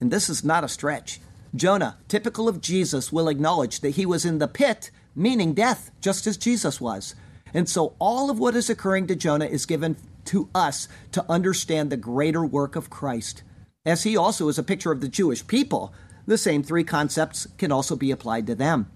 [0.00, 1.20] And this is not a stretch.
[1.54, 6.26] Jonah, typical of Jesus, will acknowledge that he was in the pit, meaning death, just
[6.26, 7.14] as Jesus was.
[7.52, 9.96] And so all of what is occurring to Jonah is given
[10.26, 13.42] to us to understand the greater work of Christ.
[13.84, 15.92] As he also is a picture of the Jewish people,
[16.26, 18.90] the same three concepts can also be applied to them.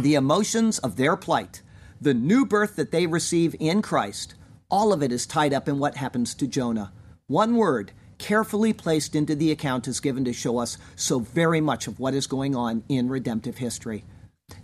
[0.00, 1.62] the emotions of their plight,
[2.00, 4.34] the new birth that they receive in Christ,
[4.70, 6.92] all of it is tied up in what happens to Jonah.
[7.26, 11.86] One word, carefully placed into the account, is given to show us so very much
[11.86, 14.04] of what is going on in redemptive history.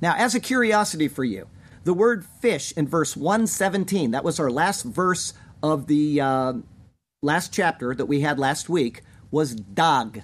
[0.00, 1.48] Now, as a curiosity for you,
[1.84, 6.52] the word fish in verse 117, that was our last verse of the uh,
[7.22, 10.22] last chapter that we had last week, was dag,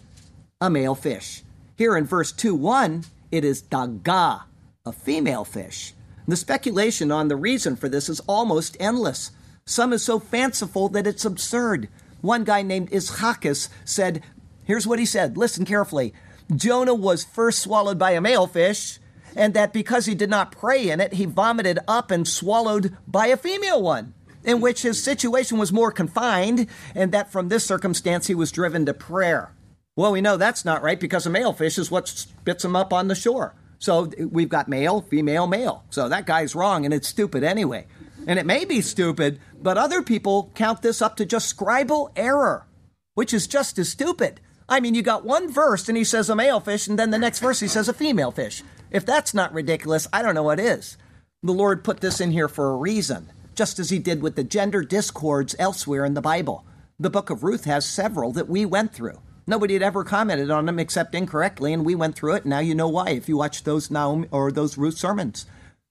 [0.61, 1.43] a male fish.
[1.77, 4.45] Here in verse 2 1, it is daga,
[4.85, 5.95] a female fish.
[6.29, 9.31] The speculation on the reason for this is almost endless.
[9.67, 11.89] Some is so fanciful that it's absurd.
[12.21, 14.23] One guy named Ischakis said,
[14.65, 16.13] Here's what he said listen carefully.
[16.55, 18.99] Jonah was first swallowed by a male fish,
[19.37, 23.27] and that because he did not pray in it, he vomited up and swallowed by
[23.27, 28.27] a female one, in which his situation was more confined, and that from this circumstance
[28.27, 29.53] he was driven to prayer.
[29.95, 32.93] Well, we know that's not right because a male fish is what spits him up
[32.93, 33.55] on the shore.
[33.79, 35.85] So we've got male, female, male.
[35.91, 37.87] So that guy's wrong and it's stupid anyway.
[38.27, 42.67] And it may be stupid, but other people count this up to just scribal error,
[43.15, 44.41] which is just as stupid.
[44.69, 47.19] I mean, you got one verse and he says a male fish, and then the
[47.19, 48.63] next verse he says a female fish.
[48.97, 50.97] If that's not ridiculous, I don't know what is.
[51.43, 54.43] The Lord put this in here for a reason, just as he did with the
[54.43, 56.65] gender discords elsewhere in the Bible.
[56.99, 59.21] The book of Ruth has several that we went through.
[59.47, 62.45] Nobody had ever commented on them except incorrectly, and we went through it.
[62.45, 65.45] And now you know why if you watch those Naomi or those Ruth sermons.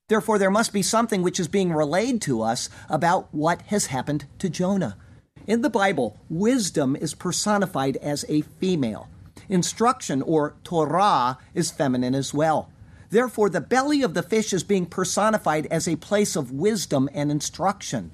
[0.09, 4.25] Therefore, there must be something which is being relayed to us about what has happened
[4.39, 4.97] to Jonah.
[5.45, 9.09] In the Bible, wisdom is personified as a female.
[9.47, 12.71] Instruction, or Torah, is feminine as well.
[13.15, 17.31] Therefore, the belly of the fish is being personified as a place of wisdom and
[17.31, 18.11] instruction.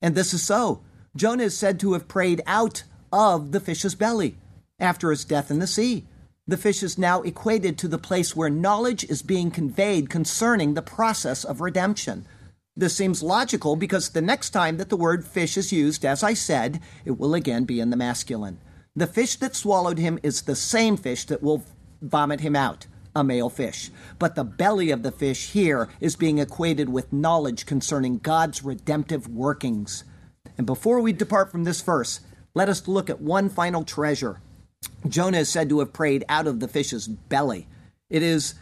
[0.00, 0.84] And this is so.
[1.16, 4.36] Jonah is said to have prayed out of the fish's belly
[4.78, 6.06] after his death in the sea.
[6.46, 10.82] The fish is now equated to the place where knowledge is being conveyed concerning the
[10.82, 12.24] process of redemption.
[12.76, 16.34] This seems logical because the next time that the word fish is used, as I
[16.34, 18.60] said, it will again be in the masculine.
[18.94, 21.64] The fish that swallowed him is the same fish that will
[22.00, 23.90] vomit him out, a male fish.
[24.18, 29.28] But the belly of the fish here is being equated with knowledge concerning God's redemptive
[29.28, 30.04] workings.
[30.56, 32.20] And before we depart from this verse,
[32.54, 34.40] let us look at one final treasure
[35.08, 37.66] Jonah is said to have prayed out of the fish's belly.
[38.10, 38.54] It is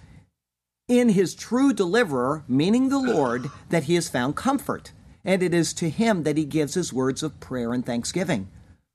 [0.89, 4.93] in his true deliverer, meaning the Lord, that he has found comfort,
[5.25, 8.49] and it is to him that he gives his words of prayer and thanksgiving.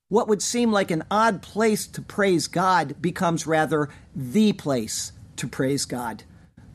[0.10, 5.48] What would seem like an odd place to praise God becomes rather the place to
[5.48, 6.24] praise God.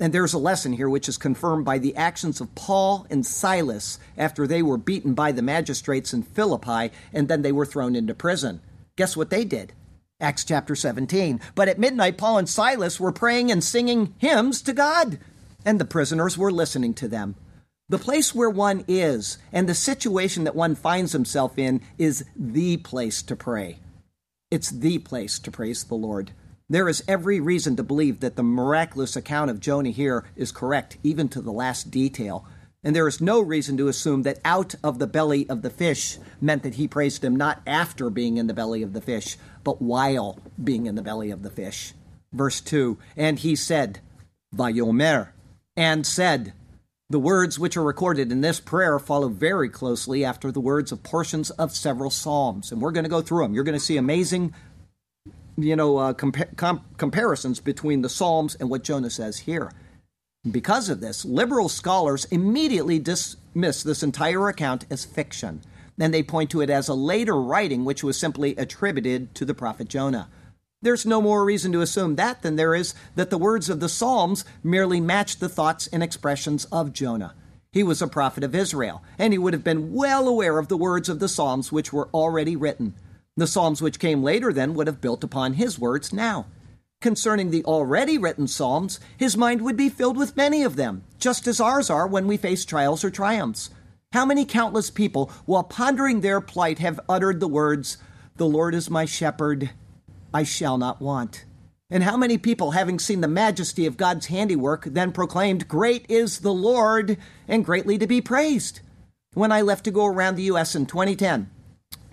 [0.00, 3.98] And there's a lesson here which is confirmed by the actions of Paul and Silas
[4.16, 8.14] after they were beaten by the magistrates in Philippi and then they were thrown into
[8.14, 8.60] prison.
[8.96, 9.72] Guess what they did?
[10.20, 11.40] Acts chapter 17.
[11.54, 15.18] But at midnight, Paul and Silas were praying and singing hymns to God,
[15.64, 17.34] and the prisoners were listening to them.
[17.88, 22.78] The place where one is and the situation that one finds himself in is the
[22.78, 23.78] place to pray.
[24.50, 26.32] It's the place to praise the Lord.
[26.72, 30.96] There is every reason to believe that the miraculous account of Jonah here is correct,
[31.02, 32.46] even to the last detail.
[32.82, 36.16] And there is no reason to assume that out of the belly of the fish
[36.40, 39.82] meant that he praised him not after being in the belly of the fish, but
[39.82, 41.92] while being in the belly of the fish.
[42.32, 44.00] Verse 2 And he said,
[44.56, 45.28] Vayomer,
[45.76, 46.54] and said,
[47.10, 51.02] the words which are recorded in this prayer follow very closely after the words of
[51.02, 53.52] portions of several psalms, and we're going to go through them.
[53.52, 54.54] You're going to see amazing,
[55.56, 59.72] you know, uh, compa- com- comparisons between the psalms and what Jonah says here.
[60.50, 65.62] Because of this, liberal scholars immediately dismiss this entire account as fiction.
[65.96, 69.54] Then they point to it as a later writing which was simply attributed to the
[69.54, 70.28] prophet Jonah.
[70.80, 73.88] There's no more reason to assume that than there is that the words of the
[73.88, 77.34] Psalms merely match the thoughts and expressions of Jonah.
[77.70, 80.76] He was a prophet of Israel, and he would have been well aware of the
[80.76, 82.94] words of the Psalms which were already written.
[83.34, 86.46] The Psalms which came later then would have built upon his words now.
[87.00, 91.46] Concerning the already written Psalms, his mind would be filled with many of them, just
[91.46, 93.70] as ours are when we face trials or triumphs.
[94.12, 97.96] How many countless people, while pondering their plight, have uttered the words,
[98.36, 99.70] The Lord is my shepherd,
[100.34, 101.46] I shall not want.
[101.88, 106.40] And how many people, having seen the majesty of God's handiwork, then proclaimed, Great is
[106.40, 107.16] the Lord,
[107.48, 108.80] and greatly to be praised?
[109.32, 110.74] When I left to go around the U.S.
[110.74, 111.50] in 2010,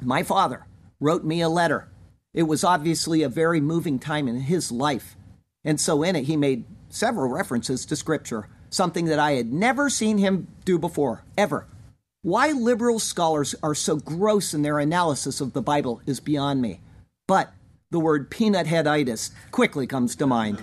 [0.01, 0.65] my father
[0.99, 1.87] wrote me a letter.
[2.33, 5.15] It was obviously a very moving time in his life.
[5.63, 9.89] And so in it, he made several references to Scripture, something that I had never
[9.89, 11.67] seen him do before, ever.
[12.21, 16.81] Why liberal scholars are so gross in their analysis of the Bible is beyond me.
[17.27, 17.51] But
[17.91, 20.61] the word peanut headitis quickly comes to mind.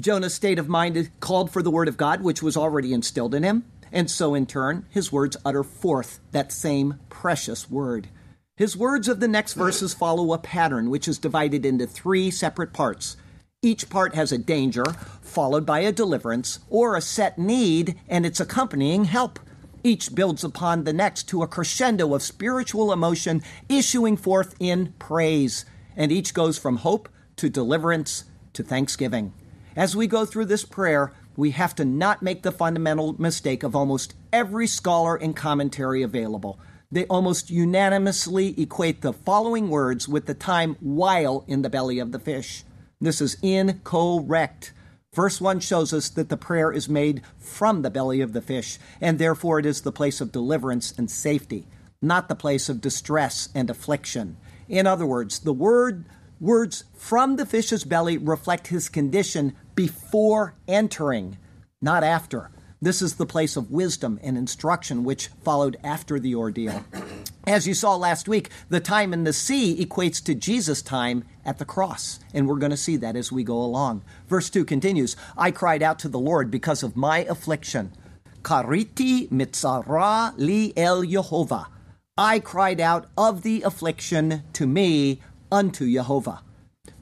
[0.00, 3.42] Jonah's state of mind called for the word of God, which was already instilled in
[3.42, 8.08] him, and so in turn, his words utter forth that same precious word.
[8.56, 12.72] His words of the next verses follow a pattern which is divided into three separate
[12.72, 13.18] parts.
[13.60, 14.84] Each part has a danger,
[15.20, 19.38] followed by a deliverance, or a set need and its accompanying help.
[19.84, 25.66] Each builds upon the next to a crescendo of spiritual emotion issuing forth in praise
[25.94, 29.34] and each goes from hope to deliverance to thanksgiving.
[29.76, 33.76] As we go through this prayer, we have to not make the fundamental mistake of
[33.76, 36.58] almost every scholar and commentary available.
[36.90, 42.12] They almost unanimously equate the following words with the time while in the belly of
[42.12, 42.64] the fish.
[43.00, 44.72] This is incorrect.
[45.12, 48.78] Verse 1 shows us that the prayer is made from the belly of the fish,
[49.00, 51.66] and therefore it is the place of deliverance and safety,
[52.00, 54.36] not the place of distress and affliction.
[54.68, 56.04] In other words, the word
[56.38, 61.38] words from the fish's belly reflect his condition before entering,
[61.80, 62.50] not after.
[62.80, 66.84] This is the place of wisdom and instruction which followed after the ordeal.
[67.46, 71.58] As you saw last week, the time in the sea equates to Jesus' time at
[71.58, 74.02] the cross, and we're going to see that as we go along.
[74.28, 77.92] Verse 2 continues I cried out to the Lord because of my affliction.
[78.42, 81.68] Kariti mitzara li el Yehovah.
[82.18, 86.42] I cried out of the affliction to me unto Jehovah.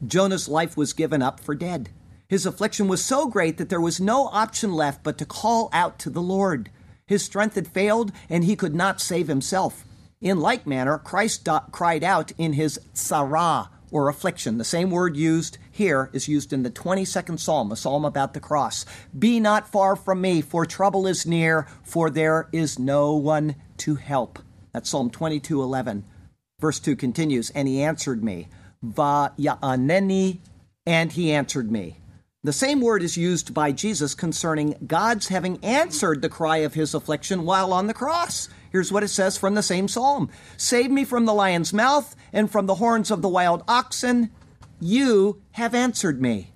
[0.07, 1.91] Jonah's life was given up for dead.
[2.29, 5.99] His affliction was so great that there was no option left but to call out
[6.01, 6.71] to the Lord.
[7.07, 9.85] His strength had failed, and he could not save himself.
[10.21, 14.59] In like manner, Christ cried out in his tsarah, or affliction.
[14.59, 18.41] The same word used here is used in the 22nd Psalm, a psalm about the
[18.41, 18.85] cross.
[19.17, 23.95] Be not far from me, for trouble is near, for there is no one to
[23.95, 24.41] help.
[24.73, 26.05] That's Psalm 22 11.
[26.59, 28.49] Verse 2 continues, And he answered me,
[28.83, 30.41] Va ya'aneni,
[30.85, 31.99] and he answered me.
[32.45, 36.93] The same word is used by Jesus concerning God's having answered the cry of his
[36.93, 38.51] affliction while on the cross.
[38.71, 40.29] Here's what it says from the same psalm
[40.59, 44.31] Save me from the lion's mouth and from the horns of the wild oxen.
[44.79, 46.53] You have answered me.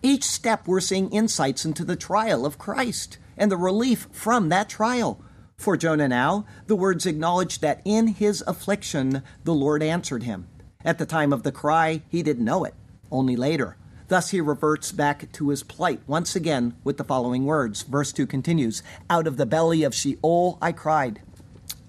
[0.00, 4.68] Each step we're seeing insights into the trial of Christ and the relief from that
[4.68, 5.24] trial.
[5.56, 10.46] For Jonah now, the words acknowledge that in his affliction the Lord answered him.
[10.84, 12.74] At the time of the cry, he didn't know it,
[13.10, 13.76] only later.
[14.08, 17.82] Thus he reverts back to his plight once again with the following words.
[17.82, 21.20] Verse 2 continues Out of the belly of Sheol I cried,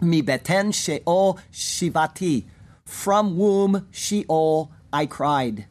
[0.01, 2.45] Mi beten Sheol shivati.
[2.85, 5.65] From womb Sheol I cried.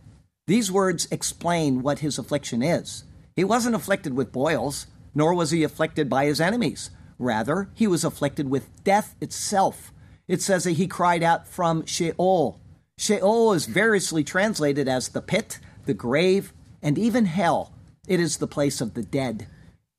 [0.46, 3.04] These words explain what his affliction is.
[3.36, 6.90] He wasn't afflicted with boils, nor was he afflicted by his enemies.
[7.18, 9.92] Rather, he was afflicted with death itself.
[10.26, 12.60] It says that he cried out from Sheol.
[12.98, 17.72] Sheol is variously translated as the pit, the grave, and even hell.
[18.06, 19.46] It is the place of the dead.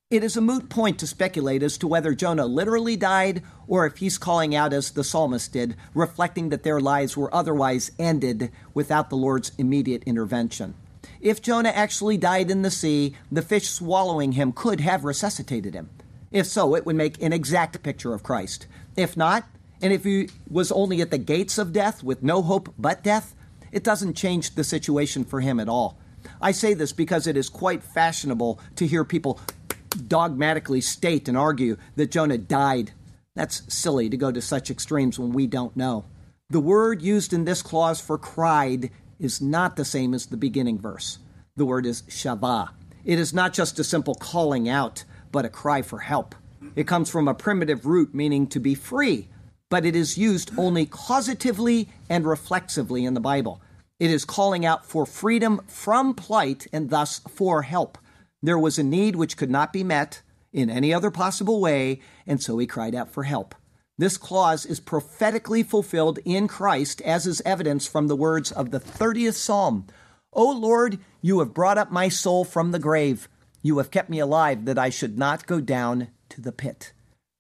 [0.10, 3.98] It is a moot point to speculate as to whether Jonah literally died or if
[3.98, 9.10] he's calling out as the psalmist did, reflecting that their lives were otherwise ended without
[9.10, 10.76] the Lord's immediate intervention.
[11.20, 15.90] If Jonah actually died in the sea, the fish swallowing him could have resuscitated him.
[16.32, 18.68] If so, it would make an exact picture of Christ.
[18.96, 19.48] If not,
[19.82, 23.34] and if he was only at the gates of death with no hope but death,
[23.74, 25.98] it doesn't change the situation for him at all.
[26.40, 29.40] I say this because it is quite fashionable to hear people
[30.08, 32.92] dogmatically state and argue that Jonah died.
[33.36, 36.06] That's silly to go to such extremes when we don't know.
[36.50, 40.78] The word used in this clause for cried is not the same as the beginning
[40.78, 41.18] verse.
[41.56, 42.70] The word is shavah.
[43.04, 46.36] It is not just a simple calling out, but a cry for help.
[46.76, 49.30] It comes from a primitive root meaning to be free,
[49.70, 53.60] but it is used only causatively and reflexively in the Bible.
[54.04, 57.98] It is calling out for freedom from plight and thus for help.
[58.42, 62.44] There was a need which could not be met in any other possible way, and
[62.44, 63.56] so he cried out for help.
[63.98, 68.80] This clause is prophetically fulfilled in Christ, as is evidence from the words of the
[68.82, 69.88] 30th Psalm
[70.34, 73.30] O Lord, you have brought up my soul from the grave.
[73.62, 76.92] You have kept me alive that I should not go down to the pit.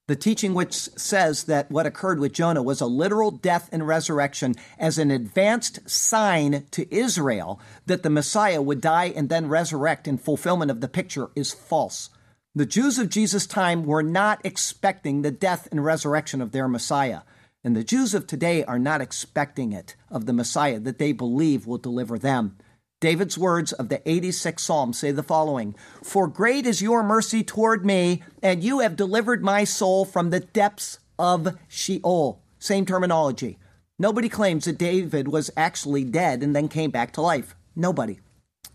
[0.06, 4.56] The teaching which says that what occurred with Jonah was a literal death and resurrection
[4.78, 10.18] as an advanced sign to Israel that the Messiah would die and then resurrect in
[10.18, 12.10] fulfillment of the picture is false.
[12.54, 17.22] The Jews of Jesus' time were not expecting the death and resurrection of their Messiah.
[17.64, 21.66] And the Jews of today are not expecting it of the Messiah that they believe
[21.66, 22.58] will deliver them.
[23.04, 27.86] David's words of the 86th Psalm say the following For great is your mercy toward
[27.86, 32.41] me, and you have delivered my soul from the depths of Sheol.
[32.60, 33.60] Same terminology.
[33.99, 37.58] Nobody claims that David was actually dead and then came back to life.
[37.76, 38.22] Nobody.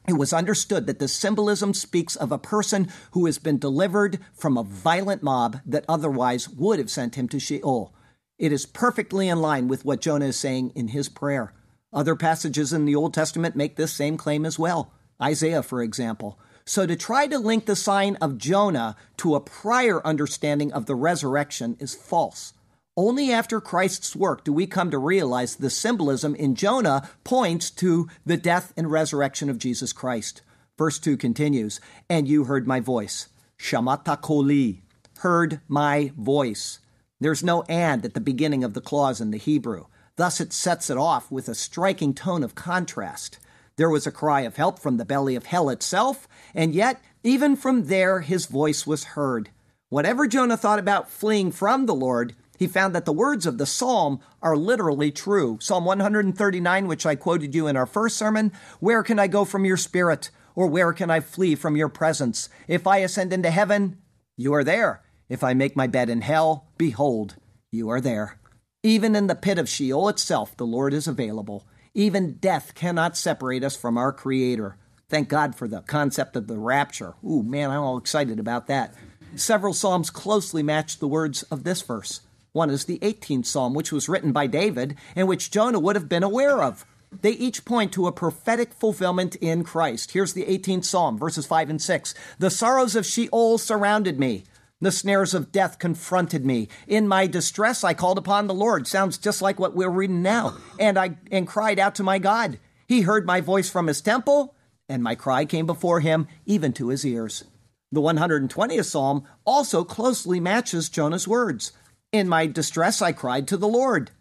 [0.06, 4.58] It was understood that the symbolism speaks of a person who has been delivered from
[4.58, 7.94] a violent mob that otherwise would have sent him to Sheol.
[8.38, 11.54] It is perfectly in line with what Jonah is saying in his prayer.
[11.98, 14.92] Other passages in the Old Testament make this same claim as well.
[15.20, 16.38] Isaiah, for example.
[16.64, 20.94] So to try to link the sign of Jonah to a prior understanding of the
[20.94, 22.52] resurrection is false.
[22.96, 28.08] Only after Christ's work do we come to realize the symbolism in Jonah points to
[28.24, 30.42] the death and resurrection of Jesus Christ.
[30.78, 33.26] Verse 2 continues, And you heard my voice.
[33.58, 34.84] Shamata koli,
[35.18, 36.78] heard my voice.
[37.18, 39.86] There's no and at the beginning of the clause in the Hebrew.
[40.18, 43.38] Thus it sets it off with a striking tone of contrast.
[43.76, 47.54] There was a cry of help from the belly of hell itself, and yet, even
[47.54, 49.50] from there, his voice was heard.
[49.90, 53.64] Whatever Jonah thought about fleeing from the Lord, he found that the words of the
[53.64, 55.56] psalm are literally true.
[55.60, 58.50] Psalm 139, which I quoted you in our first sermon
[58.80, 60.32] Where can I go from your spirit?
[60.56, 62.48] Or where can I flee from your presence?
[62.66, 63.98] If I ascend into heaven,
[64.36, 65.04] you are there.
[65.28, 67.36] If I make my bed in hell, behold,
[67.70, 68.40] you are there.
[68.84, 71.66] Even in the pit of Sheol itself, the Lord is available.
[71.94, 74.76] Even death cannot separate us from our Creator.
[75.08, 77.14] Thank God for the concept of the rapture.
[77.24, 78.94] Ooh, man, I'm all excited about that.
[79.34, 82.20] Several Psalms closely match the words of this verse.
[82.52, 86.08] One is the 18th Psalm, which was written by David and which Jonah would have
[86.08, 86.86] been aware of.
[87.10, 90.12] They each point to a prophetic fulfillment in Christ.
[90.12, 92.14] Here's the 18th Psalm, verses 5 and 6.
[92.38, 94.44] The sorrows of Sheol surrounded me.
[94.80, 96.68] The snares of death confronted me.
[96.86, 98.86] In my distress, I called upon the Lord.
[98.86, 100.56] Sounds just like what we're reading now.
[100.78, 102.58] And I and cried out to my God.
[102.86, 104.54] He heard my voice from his temple,
[104.88, 107.44] and my cry came before him, even to his ears.
[107.90, 111.72] The 120th Psalm also closely matches Jonah's words.
[112.12, 114.12] In my distress, I cried to the Lord,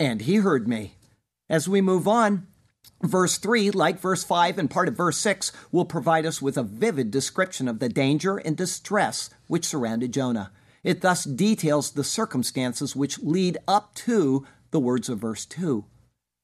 [0.00, 0.96] and he heard me.
[1.48, 2.46] As we move on,
[3.02, 6.62] verse 3, like verse 5 and part of verse 6, will provide us with a
[6.62, 10.50] vivid description of the danger and distress which surrounded Jonah.
[10.82, 15.84] It thus details the circumstances which lead up to the words of verse 2.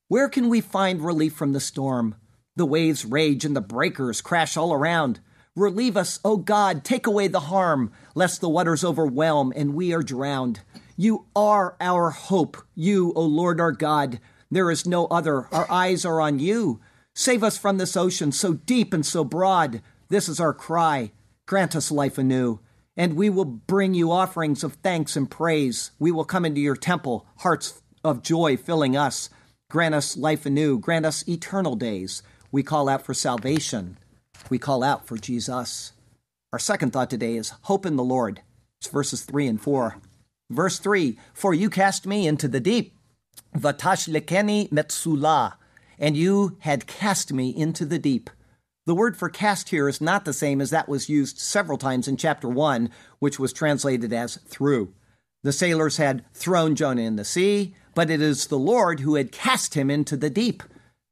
[0.09, 2.17] Where can we find relief from the storm?
[2.55, 5.21] The waves rage and the breakers crash all around.
[5.57, 10.03] Relieve us, O God, take away the harm, lest the waters overwhelm and we are
[10.03, 10.61] drowned.
[10.95, 14.21] You are our hope, you, O Lord our God.
[14.51, 15.49] There is no other.
[15.51, 16.79] Our eyes are on you.
[17.15, 19.81] Save us from this ocean so deep and so broad.
[20.11, 21.13] This is our cry.
[21.47, 22.61] Grant us life anew.
[22.99, 25.93] And we will bring you offerings of thanks and praise.
[25.99, 29.31] We will come into your temple, hearts of joy filling us.
[29.71, 30.79] Grant us life anew.
[30.79, 32.23] Grant us eternal days.
[32.53, 33.97] We call out for salvation
[34.51, 35.93] we call out for Jesus.
[36.53, 38.43] Our second thought today is hope in the Lord.
[38.81, 39.97] It's verses 3 and 4.
[40.51, 42.95] Verse 3 For you cast me into the deep,
[43.57, 45.55] vatashlikeni metsula,
[45.99, 48.31] and you had cast me into the deep.
[48.89, 52.09] The word for cast here is not the same as that was used several times
[52.09, 54.95] in chapter 1, which was translated as through.
[55.43, 59.31] The sailors had thrown Jonah in the sea, but it is the Lord who had
[59.31, 60.63] cast him into the deep.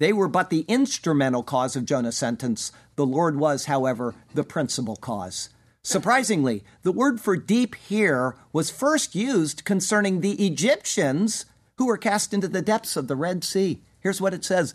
[0.01, 2.73] They were but the instrumental cause of Jonah's sentence.
[2.95, 5.51] The Lord was, however, the principal cause.
[5.85, 11.45] Surprisingly, the word for deep here was first used concerning the Egyptians
[11.77, 13.83] who were cast into the depths of the Red Sea.
[14.01, 14.73] Here's what it says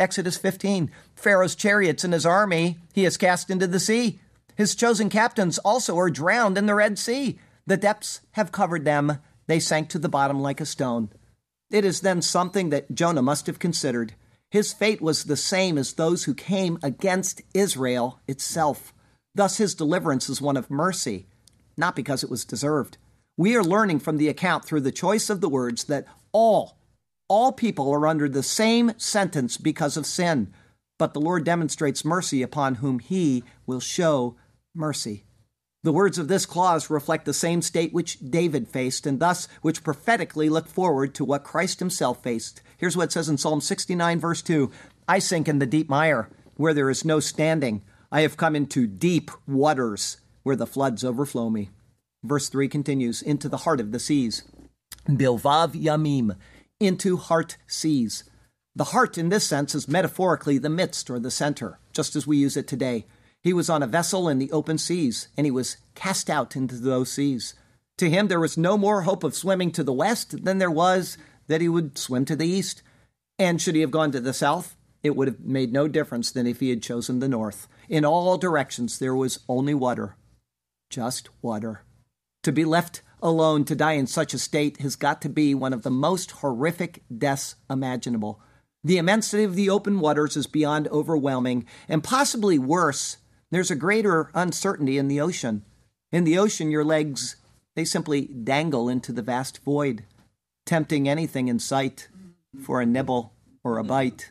[0.00, 4.18] Exodus 15 Pharaoh's chariots and his army he has cast into the sea.
[4.56, 7.38] His chosen captains also are drowned in the Red Sea.
[7.66, 9.18] The depths have covered them.
[9.46, 11.10] They sank to the bottom like a stone.
[11.70, 14.14] It is then something that Jonah must have considered.
[14.50, 18.92] His fate was the same as those who came against Israel itself.
[19.34, 21.26] Thus, his deliverance is one of mercy,
[21.76, 22.98] not because it was deserved.
[23.36, 26.79] We are learning from the account through the choice of the words that all,
[27.30, 30.52] All people are under the same sentence because of sin,
[30.98, 34.34] but the Lord demonstrates mercy upon whom he will show
[34.74, 35.22] mercy.
[35.84, 39.84] The words of this clause reflect the same state which David faced, and thus which
[39.84, 42.62] prophetically look forward to what Christ himself faced.
[42.78, 44.68] Here's what it says in Psalm 69, verse 2
[45.06, 47.82] I sink in the deep mire, where there is no standing.
[48.10, 51.70] I have come into deep waters, where the floods overflow me.
[52.24, 54.42] Verse 3 continues Into the heart of the seas.
[55.08, 56.36] Bilvav Yamim,
[56.80, 58.24] into heart seas.
[58.74, 62.38] The heart, in this sense, is metaphorically the midst or the center, just as we
[62.38, 63.06] use it today.
[63.42, 66.76] He was on a vessel in the open seas, and he was cast out into
[66.76, 67.54] those seas.
[67.98, 71.18] To him, there was no more hope of swimming to the west than there was
[71.48, 72.82] that he would swim to the east.
[73.38, 76.46] And should he have gone to the south, it would have made no difference than
[76.46, 77.68] if he had chosen the north.
[77.88, 80.16] In all directions, there was only water,
[80.90, 81.82] just water.
[82.44, 85.72] To be left alone to die in such a state has got to be one
[85.72, 88.40] of the most horrific deaths imaginable.
[88.82, 93.18] The immensity of the open waters is beyond overwhelming, and possibly worse
[93.50, 95.64] there's a greater uncertainty in the ocean.
[96.12, 97.36] In the ocean, your legs,
[97.74, 100.04] they simply dangle into the vast void,
[100.64, 102.08] tempting anything in sight
[102.62, 104.30] for a nibble or a bite.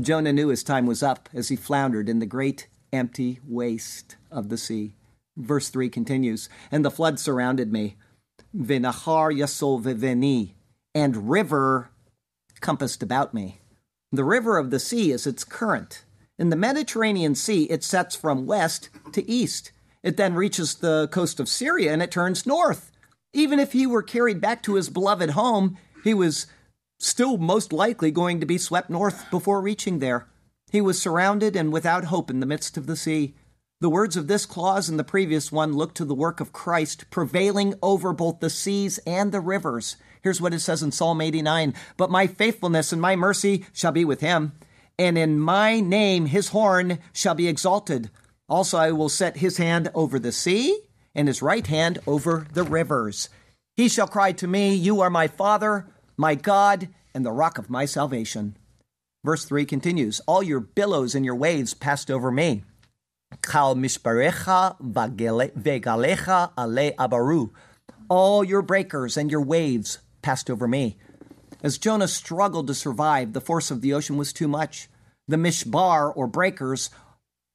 [0.00, 4.48] Jonah knew his time was up as he floundered in the great empty waste of
[4.48, 4.94] the sea.
[5.42, 7.96] Verse 3 continues, And the flood surrounded me.
[8.56, 10.54] Vinachar yasol viveni,
[10.94, 11.90] and river
[12.60, 13.60] compassed about me.
[14.12, 16.04] The river of the sea is its current.
[16.38, 19.72] In the Mediterranean Sea, it sets from west to east.
[20.02, 22.90] It then reaches the coast of Syria and it turns north.
[23.32, 26.46] Even if he were carried back to his beloved home, he was
[26.98, 30.26] still most likely going to be swept north before reaching there.
[30.70, 33.34] He was surrounded and without hope in the midst of the sea.
[33.82, 37.10] The words of this clause and the previous one look to the work of Christ
[37.10, 39.96] prevailing over both the seas and the rivers.
[40.22, 44.04] Here's what it says in Psalm 89 But my faithfulness and my mercy shall be
[44.04, 44.52] with him
[44.96, 48.08] and in my name his horn shall be exalted.
[48.48, 50.78] Also, I will set his hand over the sea,
[51.12, 53.30] and his right hand over the rivers.
[53.74, 57.68] He shall cry to me, You are my Father, my God, and the rock of
[57.68, 58.56] my salvation.
[59.24, 62.62] Verse 3 continues All your billows and your waves passed over me.
[63.40, 67.50] Kal mishparecha vegalecha ale abaru.
[68.08, 70.98] All your breakers and your waves passed over me.
[71.62, 74.88] As Jonah struggled to survive, the force of the ocean was too much.
[75.28, 76.90] The mishbar, or breakers,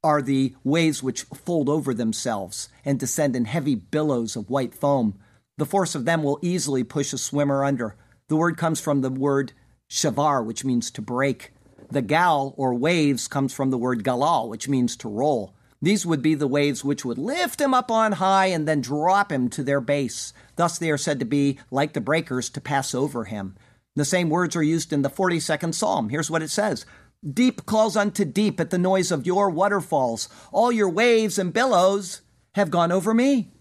[0.03, 5.19] are the waves which fold over themselves and descend in heavy billows of white foam.
[5.57, 7.95] The force of them will easily push a swimmer under.
[8.29, 9.51] The word comes from the word
[9.89, 11.51] shavar, which means to break.
[11.91, 15.53] The gal, or waves, comes from the word galal, which means to roll.
[15.81, 19.31] These would be the waves which would lift him up on high and then drop
[19.31, 20.33] him to their base.
[20.55, 23.55] Thus, they are said to be like the breakers to pass over him.
[23.95, 26.09] The same words are used in the 42nd Psalm.
[26.09, 26.85] Here's what it says
[27.27, 30.29] Deep calls unto deep at the noise of your waterfalls.
[30.51, 32.21] All your waves and billows
[32.53, 33.51] have gone over me.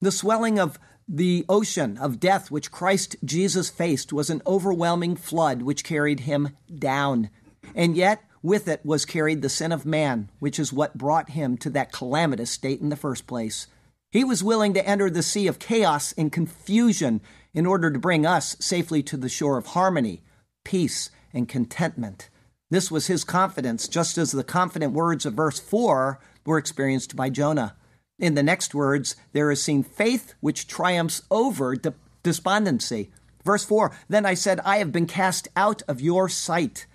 [0.00, 5.62] The swelling of the ocean of death which Christ Jesus faced was an overwhelming flood
[5.62, 7.30] which carried him down.
[7.74, 11.56] And yet, with it was carried the sin of man, which is what brought him
[11.58, 13.66] to that calamitous state in the first place.
[14.10, 17.20] He was willing to enter the sea of chaos and confusion
[17.54, 20.22] in order to bring us safely to the shore of harmony,
[20.64, 22.28] peace, and contentment.
[22.70, 27.30] This was his confidence, just as the confident words of verse 4 were experienced by
[27.30, 27.76] Jonah.
[28.18, 33.10] In the next words, there is seen faith which triumphs over de- despondency.
[33.44, 36.86] Verse 4 Then I said, I have been cast out of your sight.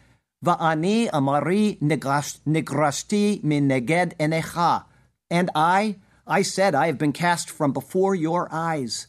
[0.45, 4.85] Va'ani amari negrashti min neged enecha.
[5.31, 9.07] And I, I said, I have been cast from before your eyes.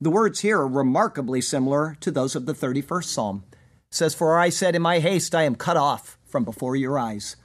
[0.00, 3.44] The words here are remarkably similar to those of the 31st Psalm.
[3.52, 3.58] It
[3.90, 7.36] says, For I said, In my haste I am cut off from before your eyes.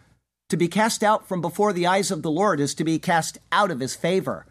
[0.49, 3.39] To be cast out from before the eyes of the Lord is to be cast
[3.51, 4.45] out of his favor.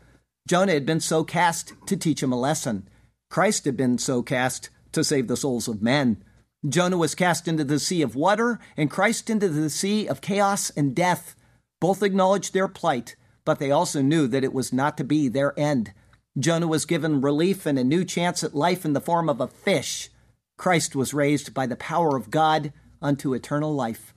[0.46, 2.88] Jonah had been so cast to teach him a lesson.
[3.30, 6.22] Christ had been so cast to save the souls of men.
[6.68, 10.70] Jonah was cast into the sea of water, and Christ into the sea of chaos
[10.70, 11.34] and death.
[11.80, 15.58] Both acknowledged their plight, but they also knew that it was not to be their
[15.58, 15.92] end.
[16.38, 19.48] Jonah was given relief and a new chance at life in the form of a
[19.48, 20.08] fish.
[20.56, 24.14] Christ was raised by the power of God unto eternal life.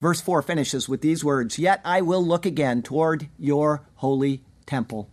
[0.00, 5.08] Verse 4 finishes with these words Yet I will look again toward your holy temple.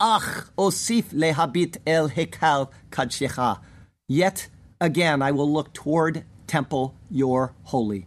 [0.00, 3.60] Ach, osif lehabit el hekal kadshecha.
[4.08, 4.48] Yet
[4.80, 8.06] again I will look toward temple your holy.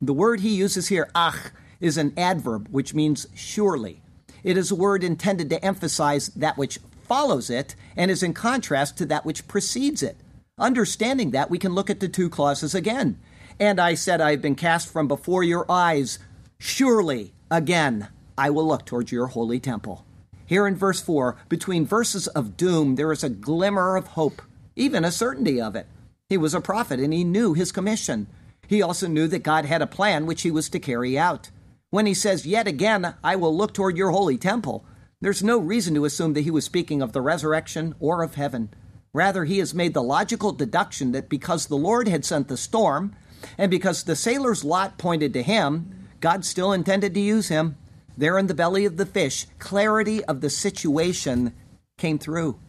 [0.00, 4.02] The word he uses here, ach, is an adverb which means surely.
[4.42, 8.96] It is a word intended to emphasize that which follows it and is in contrast
[8.98, 10.16] to that which precedes it.
[10.58, 13.18] Understanding that, we can look at the two clauses again.
[13.58, 16.18] And I said, I have been cast from before your eyes.
[16.58, 18.08] Surely, again,
[18.38, 20.06] I will look towards your holy temple.
[20.46, 24.42] Here in verse 4, between verses of doom, there is a glimmer of hope,
[24.76, 25.86] even a certainty of it.
[26.30, 28.28] He was a prophet and he knew his commission.
[28.68, 31.50] He also knew that God had a plan which he was to carry out.
[31.90, 34.86] When he says, Yet again, I will look toward your holy temple,
[35.20, 38.72] there's no reason to assume that he was speaking of the resurrection or of heaven.
[39.12, 43.14] Rather, he has made the logical deduction that because the Lord had sent the storm,
[43.58, 47.76] and because the sailor's lot pointed to him, God still intended to use him.
[48.16, 51.54] There in the belly of the fish, clarity of the situation
[51.98, 52.60] came through.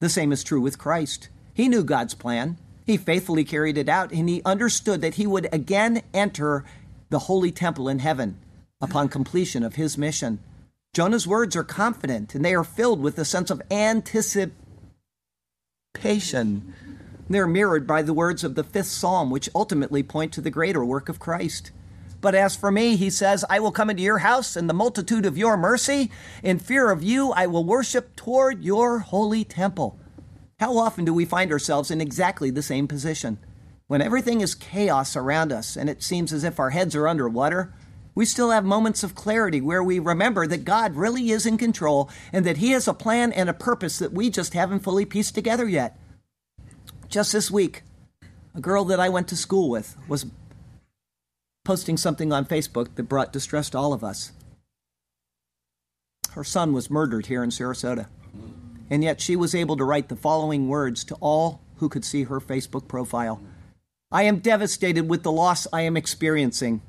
[0.00, 1.28] The same is true with Christ.
[1.52, 2.58] He knew God's plan,
[2.88, 6.64] he faithfully carried it out, and he understood that he would again enter
[7.10, 8.38] the holy temple in heaven
[8.80, 10.38] upon completion of his mission.
[10.94, 14.54] Jonah's words are confident and they are filled with a sense of anticipation.
[17.28, 20.82] They're mirrored by the words of the fifth psalm, which ultimately point to the greater
[20.82, 21.72] work of Christ.
[22.22, 25.26] But as for me, he says, I will come into your house in the multitude
[25.26, 26.10] of your mercy.
[26.42, 30.00] In fear of you, I will worship toward your holy temple.
[30.58, 33.38] How often do we find ourselves in exactly the same position?
[33.86, 37.72] When everything is chaos around us and it seems as if our heads are underwater,
[38.16, 42.10] we still have moments of clarity where we remember that God really is in control
[42.32, 45.36] and that He has a plan and a purpose that we just haven't fully pieced
[45.36, 45.96] together yet.
[47.08, 47.84] Just this week,
[48.52, 50.26] a girl that I went to school with was
[51.64, 54.32] posting something on Facebook that brought distress to all of us.
[56.32, 58.08] Her son was murdered here in Sarasota,
[58.90, 62.24] and yet she was able to write the following words to all who could see
[62.24, 63.40] her Facebook profile
[64.10, 66.80] I am devastated with the loss I am experiencing.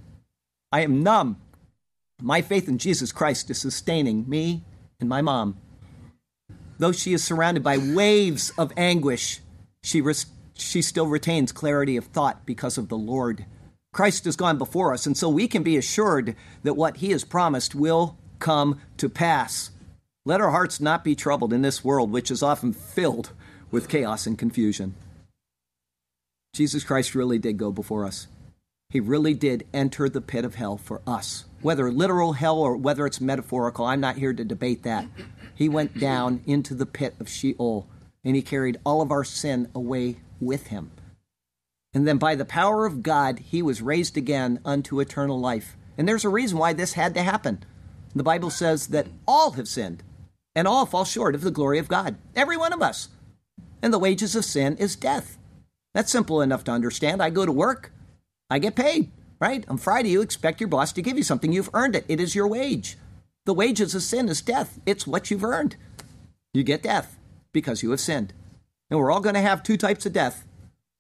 [0.72, 1.42] I am numb.
[2.22, 4.64] My faith in Jesus Christ is sustaining me
[5.02, 5.58] and my mom.
[6.78, 9.42] Though she is surrounded by waves of anguish,
[9.84, 10.02] she,
[10.54, 13.46] she still retains clarity of thought because of the Lord.
[13.92, 17.26] Christ has gone before us, and so we can be assured that what he has
[17.26, 19.72] promised will come to pass.
[20.26, 23.32] Let our hearts not be troubled in this world, which is often filled
[23.72, 24.96] with chaos and confusion.
[26.54, 28.28] Jesus Christ really did go before us.
[28.90, 31.46] He really did enter the pit of hell for us.
[31.62, 35.06] Whether literal hell or whether it's metaphorical, I'm not here to debate that.
[35.56, 37.88] He went down into the pit of Sheol
[38.26, 40.92] and he carried all of our sin away with him.
[41.94, 45.78] And then by the power of God, he was raised again unto eternal life.
[45.98, 47.64] And there's a reason why this had to happen.
[48.16, 50.04] The Bible says that all have sinned
[50.56, 52.16] and all fall short of the glory of God.
[52.36, 53.10] Every one of us.
[53.82, 55.38] And the wages of sin is death.
[55.94, 57.22] That's simple enough to understand.
[57.22, 57.92] I go to work,
[58.50, 59.66] I get paid, right?
[59.68, 61.52] On Friday, you expect your boss to give you something.
[61.52, 62.98] You've earned it, it is your wage.
[63.46, 65.76] The wages of sin is death, it's what you've earned.
[66.54, 67.18] You get death
[67.52, 68.34] because you have sinned.
[68.90, 70.46] And we're all going to have two types of death.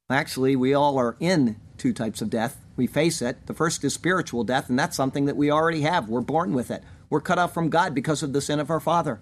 [0.09, 2.57] Actually, we all are in two types of death.
[2.75, 3.45] We face it.
[3.45, 6.09] The first is spiritual death, and that's something that we already have.
[6.09, 6.83] We're born with it.
[7.09, 9.19] We're cut off from God because of the sin of our father,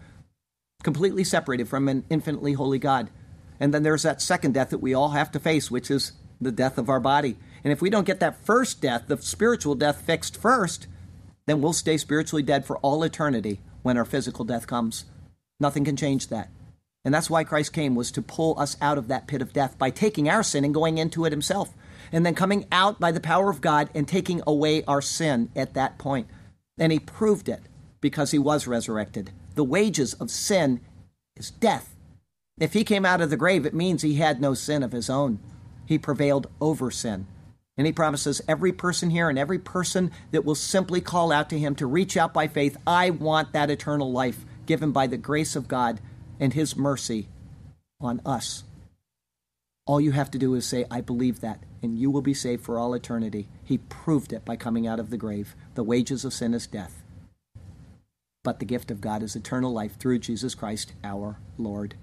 [0.84, 3.10] completely separated from an infinitely holy God.
[3.60, 6.52] And then there's that second death that we all have to face, which is the
[6.52, 7.38] death of our body.
[7.64, 10.88] And if we don't get that first death, the spiritual death fixed first,
[11.48, 15.06] then we'll stay spiritually dead for all eternity when our physical death comes.
[15.60, 16.50] Nothing can change that.
[17.04, 19.78] And that's why Christ came was to pull us out of that pit of death
[19.78, 21.74] by taking our sin and going into it himself
[22.12, 25.74] and then coming out by the power of God and taking away our sin at
[25.74, 26.28] that point.
[26.78, 27.62] And he proved it
[28.02, 29.32] because he was resurrected.
[29.58, 30.82] The wages of sin
[31.36, 31.96] is death.
[32.60, 35.10] If he came out of the grave, it means he had no sin of his
[35.10, 35.40] own.
[35.88, 37.26] He prevailed over sin.
[37.76, 41.58] And he promises every person here and every person that will simply call out to
[41.58, 45.56] him to reach out by faith, I want that eternal life given by the grace
[45.56, 46.02] of God
[46.40, 47.28] and his mercy
[48.00, 48.64] on us.
[49.88, 52.64] All you have to do is say, I believe that, and you will be saved
[52.64, 53.48] for all eternity.
[53.64, 55.56] He proved it by coming out of the grave.
[55.74, 57.02] The wages of sin is death,
[58.48, 61.96] but the gift of God is eternal life through Jesus Christ our Lord.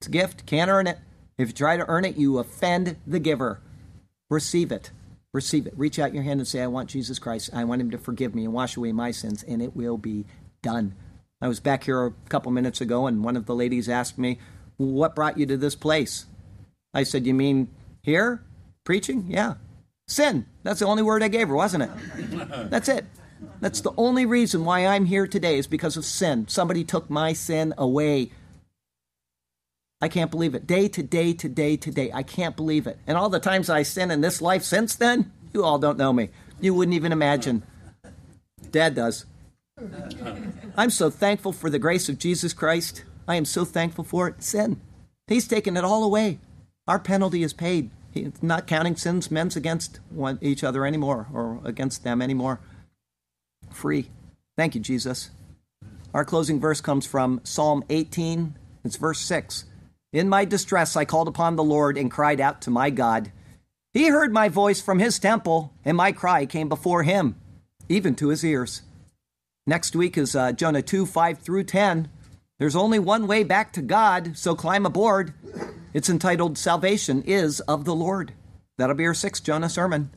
[0.00, 0.98] It's a gift, can't earn it.
[1.36, 3.60] If you try to earn it, you offend the giver.
[4.30, 4.92] Receive it.
[5.34, 5.74] Receive it.
[5.76, 7.50] Reach out your hand and say, I want Jesus Christ.
[7.52, 10.24] I want him to forgive me and wash away my sins, and it will be
[10.62, 10.94] done.
[11.42, 14.38] I was back here a couple minutes ago, and one of the ladies asked me,
[14.78, 16.24] What brought you to this place?
[16.94, 17.68] I said, You mean
[18.00, 18.42] here?
[18.84, 19.26] Preaching?
[19.28, 19.56] Yeah.
[20.08, 20.46] Sin.
[20.62, 21.90] That's the only word I gave her, wasn't it?
[22.70, 23.04] That's it.
[23.60, 26.46] That's the only reason why I'm here today is because of sin.
[26.48, 28.30] Somebody took my sin away.
[30.00, 30.66] I can't believe it.
[30.66, 32.10] Day to day to day to day.
[32.12, 32.98] I can't believe it.
[33.06, 36.12] And all the times I sin in this life since then, you all don't know
[36.12, 36.30] me.
[36.60, 37.62] You wouldn't even imagine.
[38.70, 39.26] Dad does.
[40.76, 43.04] I'm so thankful for the grace of Jesus Christ.
[43.28, 44.42] I am so thankful for it.
[44.42, 44.80] Sin.
[45.26, 46.38] He's taken it all away.
[46.88, 47.90] Our penalty is paid.
[48.12, 52.60] He's not counting sins men's against one, each other anymore or against them anymore.
[53.70, 54.10] Free.
[54.56, 55.30] Thank you, Jesus.
[56.12, 58.56] Our closing verse comes from Psalm 18.
[58.84, 59.64] It's verse 6.
[60.12, 63.30] In my distress, I called upon the Lord and cried out to my God.
[63.92, 67.36] He heard my voice from his temple, and my cry came before him,
[67.88, 68.82] even to his ears.
[69.66, 72.08] Next week is uh, Jonah 2 5 through 10.
[72.58, 75.32] There's only one way back to God, so climb aboard.
[75.94, 78.32] It's entitled Salvation is of the Lord.
[78.78, 80.10] That'll be our sixth Jonah sermon.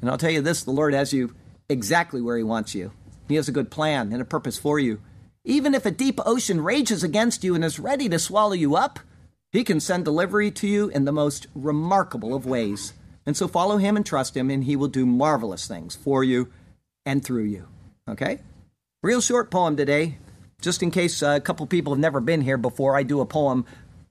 [0.00, 1.34] And I'll tell you this the Lord has you
[1.68, 2.92] exactly where He wants you.
[3.28, 5.00] He has a good plan and a purpose for you.
[5.44, 9.00] Even if a deep ocean rages against you and is ready to swallow you up,
[9.52, 12.94] He can send delivery to you in the most remarkable of ways.
[13.26, 16.50] And so follow Him and trust Him, and He will do marvelous things for you
[17.04, 17.68] and through you.
[18.08, 18.40] Okay?
[19.02, 20.18] Real short poem today.
[20.60, 23.26] Just in case uh, a couple people have never been here before, I do a
[23.26, 23.64] poem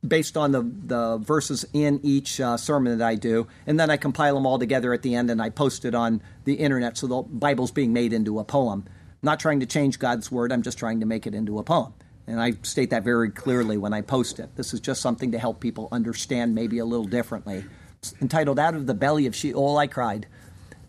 [0.05, 3.97] based on the, the verses in each uh, sermon that I do, and then I
[3.97, 7.07] compile them all together at the end and I post it on the internet so
[7.07, 8.85] the Bible's being made into a poem.
[8.87, 8.93] I'm
[9.23, 11.93] not trying to change God's word, I'm just trying to make it into a poem.
[12.27, 14.55] And I state that very clearly when I post it.
[14.55, 17.63] This is just something to help people understand maybe a little differently.
[17.99, 20.27] It's entitled Out of the Belly of Sheol I Cried.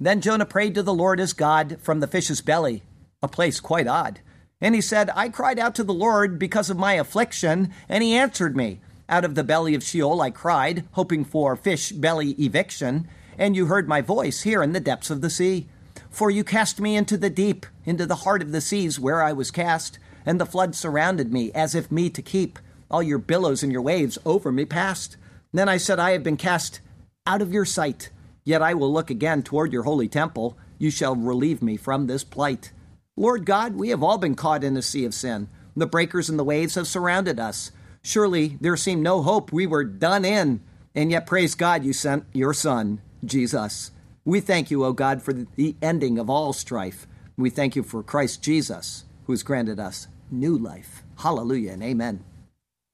[0.01, 2.83] Then Jonah prayed to the Lord his God from the fish's belly,
[3.23, 4.21] a place quite odd.
[4.61, 8.17] And he said, I cried out to the Lord because of my affliction, and he
[8.17, 8.81] answered me.
[9.09, 13.67] Out of the belly of Sheol I cried, hoping for fish belly eviction, and you
[13.67, 15.69] heard my voice here in the depths of the sea.
[16.11, 19.33] For you cast me into the deep, into the heart of the seas where I
[19.33, 22.59] was cast, and the flood surrounded me as if me to keep.
[22.91, 25.17] All your billows and your waves over me passed.
[25.53, 26.81] Then I said, I have been cast
[27.27, 28.11] out of your sight.
[28.45, 30.59] Yet I will look again toward your holy temple.
[30.79, 32.73] You shall relieve me from this plight.
[33.17, 35.49] Lord God, we have all been caught in a sea of sin.
[35.77, 37.71] The breakers and the waves have surrounded us.
[38.03, 39.53] Surely there seemed no hope.
[39.53, 40.61] We were done in.
[40.95, 43.93] And yet, praise God, you sent your Son, Jesus.
[44.25, 47.07] We thank you, O God, for the ending of all strife.
[47.37, 51.03] We thank you for Christ Jesus, who has granted us new life.
[51.19, 52.25] Hallelujah and amen.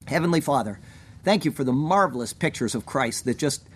[0.07, 0.79] Heavenly Father,
[1.23, 3.67] thank you for the marvelous pictures of Christ that just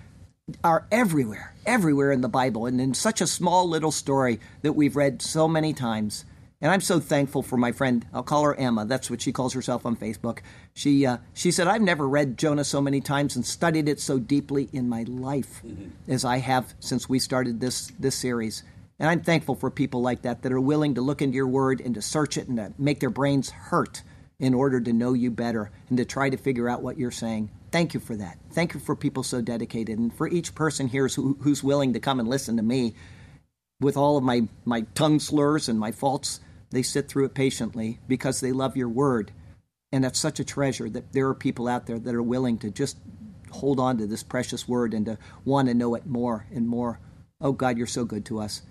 [0.63, 4.95] are everywhere, everywhere in the Bible, and in such a small little story that we've
[4.95, 6.25] read so many times.
[6.62, 8.05] And I'm so thankful for my friend.
[8.14, 8.86] I'll call her Emma.
[8.86, 10.39] That's what she calls herself on Facebook.
[10.74, 14.20] She uh, she said, "I've never read Jonah so many times and studied it so
[14.20, 16.12] deeply in my life mm-hmm.
[16.12, 18.64] as I have since we started this this series."
[18.99, 21.80] And I'm thankful for people like that that are willing to look into your word
[21.80, 24.03] and to search it and to make their brains hurt
[24.39, 27.49] in order to know you better and to try to figure out what you're saying.
[27.72, 28.38] Thank you for that.
[28.51, 31.99] Thank you for people so dedicated and for each person here who, who's willing to
[32.01, 32.93] come and listen to me
[33.80, 36.41] with all of my, my tongue slurs and my faults
[36.72, 39.32] they sit through it patiently because they love your word.
[39.91, 42.70] And that's such a treasure that there are people out there that are willing to
[42.70, 42.97] just
[43.51, 46.99] hold on to this precious word and to want to know it more and more.
[47.41, 48.61] Oh, God, you're so good to us.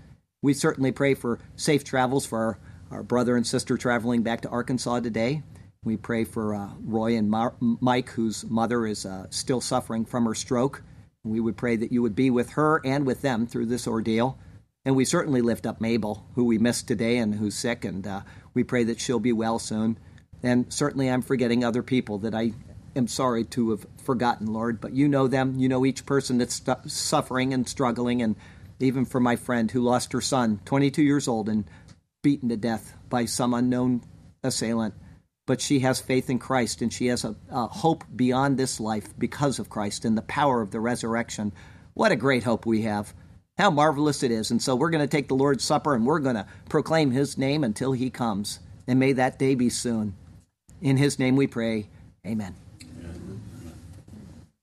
[0.42, 2.58] We certainly pray for safe travels for our,
[2.98, 5.42] our brother and sister traveling back to Arkansas today.
[5.82, 10.34] We pray for uh, Roy and Mike, whose mother is uh, still suffering from her
[10.34, 10.82] stroke.
[11.24, 14.38] We would pray that you would be with her and with them through this ordeal.
[14.88, 18.22] And we certainly lift up Mabel, who we missed today and who's sick, and uh,
[18.54, 19.98] we pray that she'll be well soon.
[20.42, 22.54] And certainly I'm forgetting other people that I
[22.96, 25.58] am sorry to have forgotten, Lord, but you know them.
[25.58, 28.34] You know each person that's suffering and struggling, and
[28.80, 31.66] even for my friend who lost her son, 22 years old, and
[32.22, 34.00] beaten to death by some unknown
[34.42, 34.94] assailant.
[35.44, 39.12] But she has faith in Christ, and she has a, a hope beyond this life
[39.18, 41.52] because of Christ and the power of the resurrection.
[41.92, 43.12] What a great hope we have.
[43.58, 44.52] How marvelous it is.
[44.52, 47.36] And so we're going to take the Lord's Supper and we're going to proclaim his
[47.36, 48.60] name until he comes.
[48.86, 50.14] And may that day be soon.
[50.80, 51.88] In his name we pray.
[52.24, 52.54] Amen.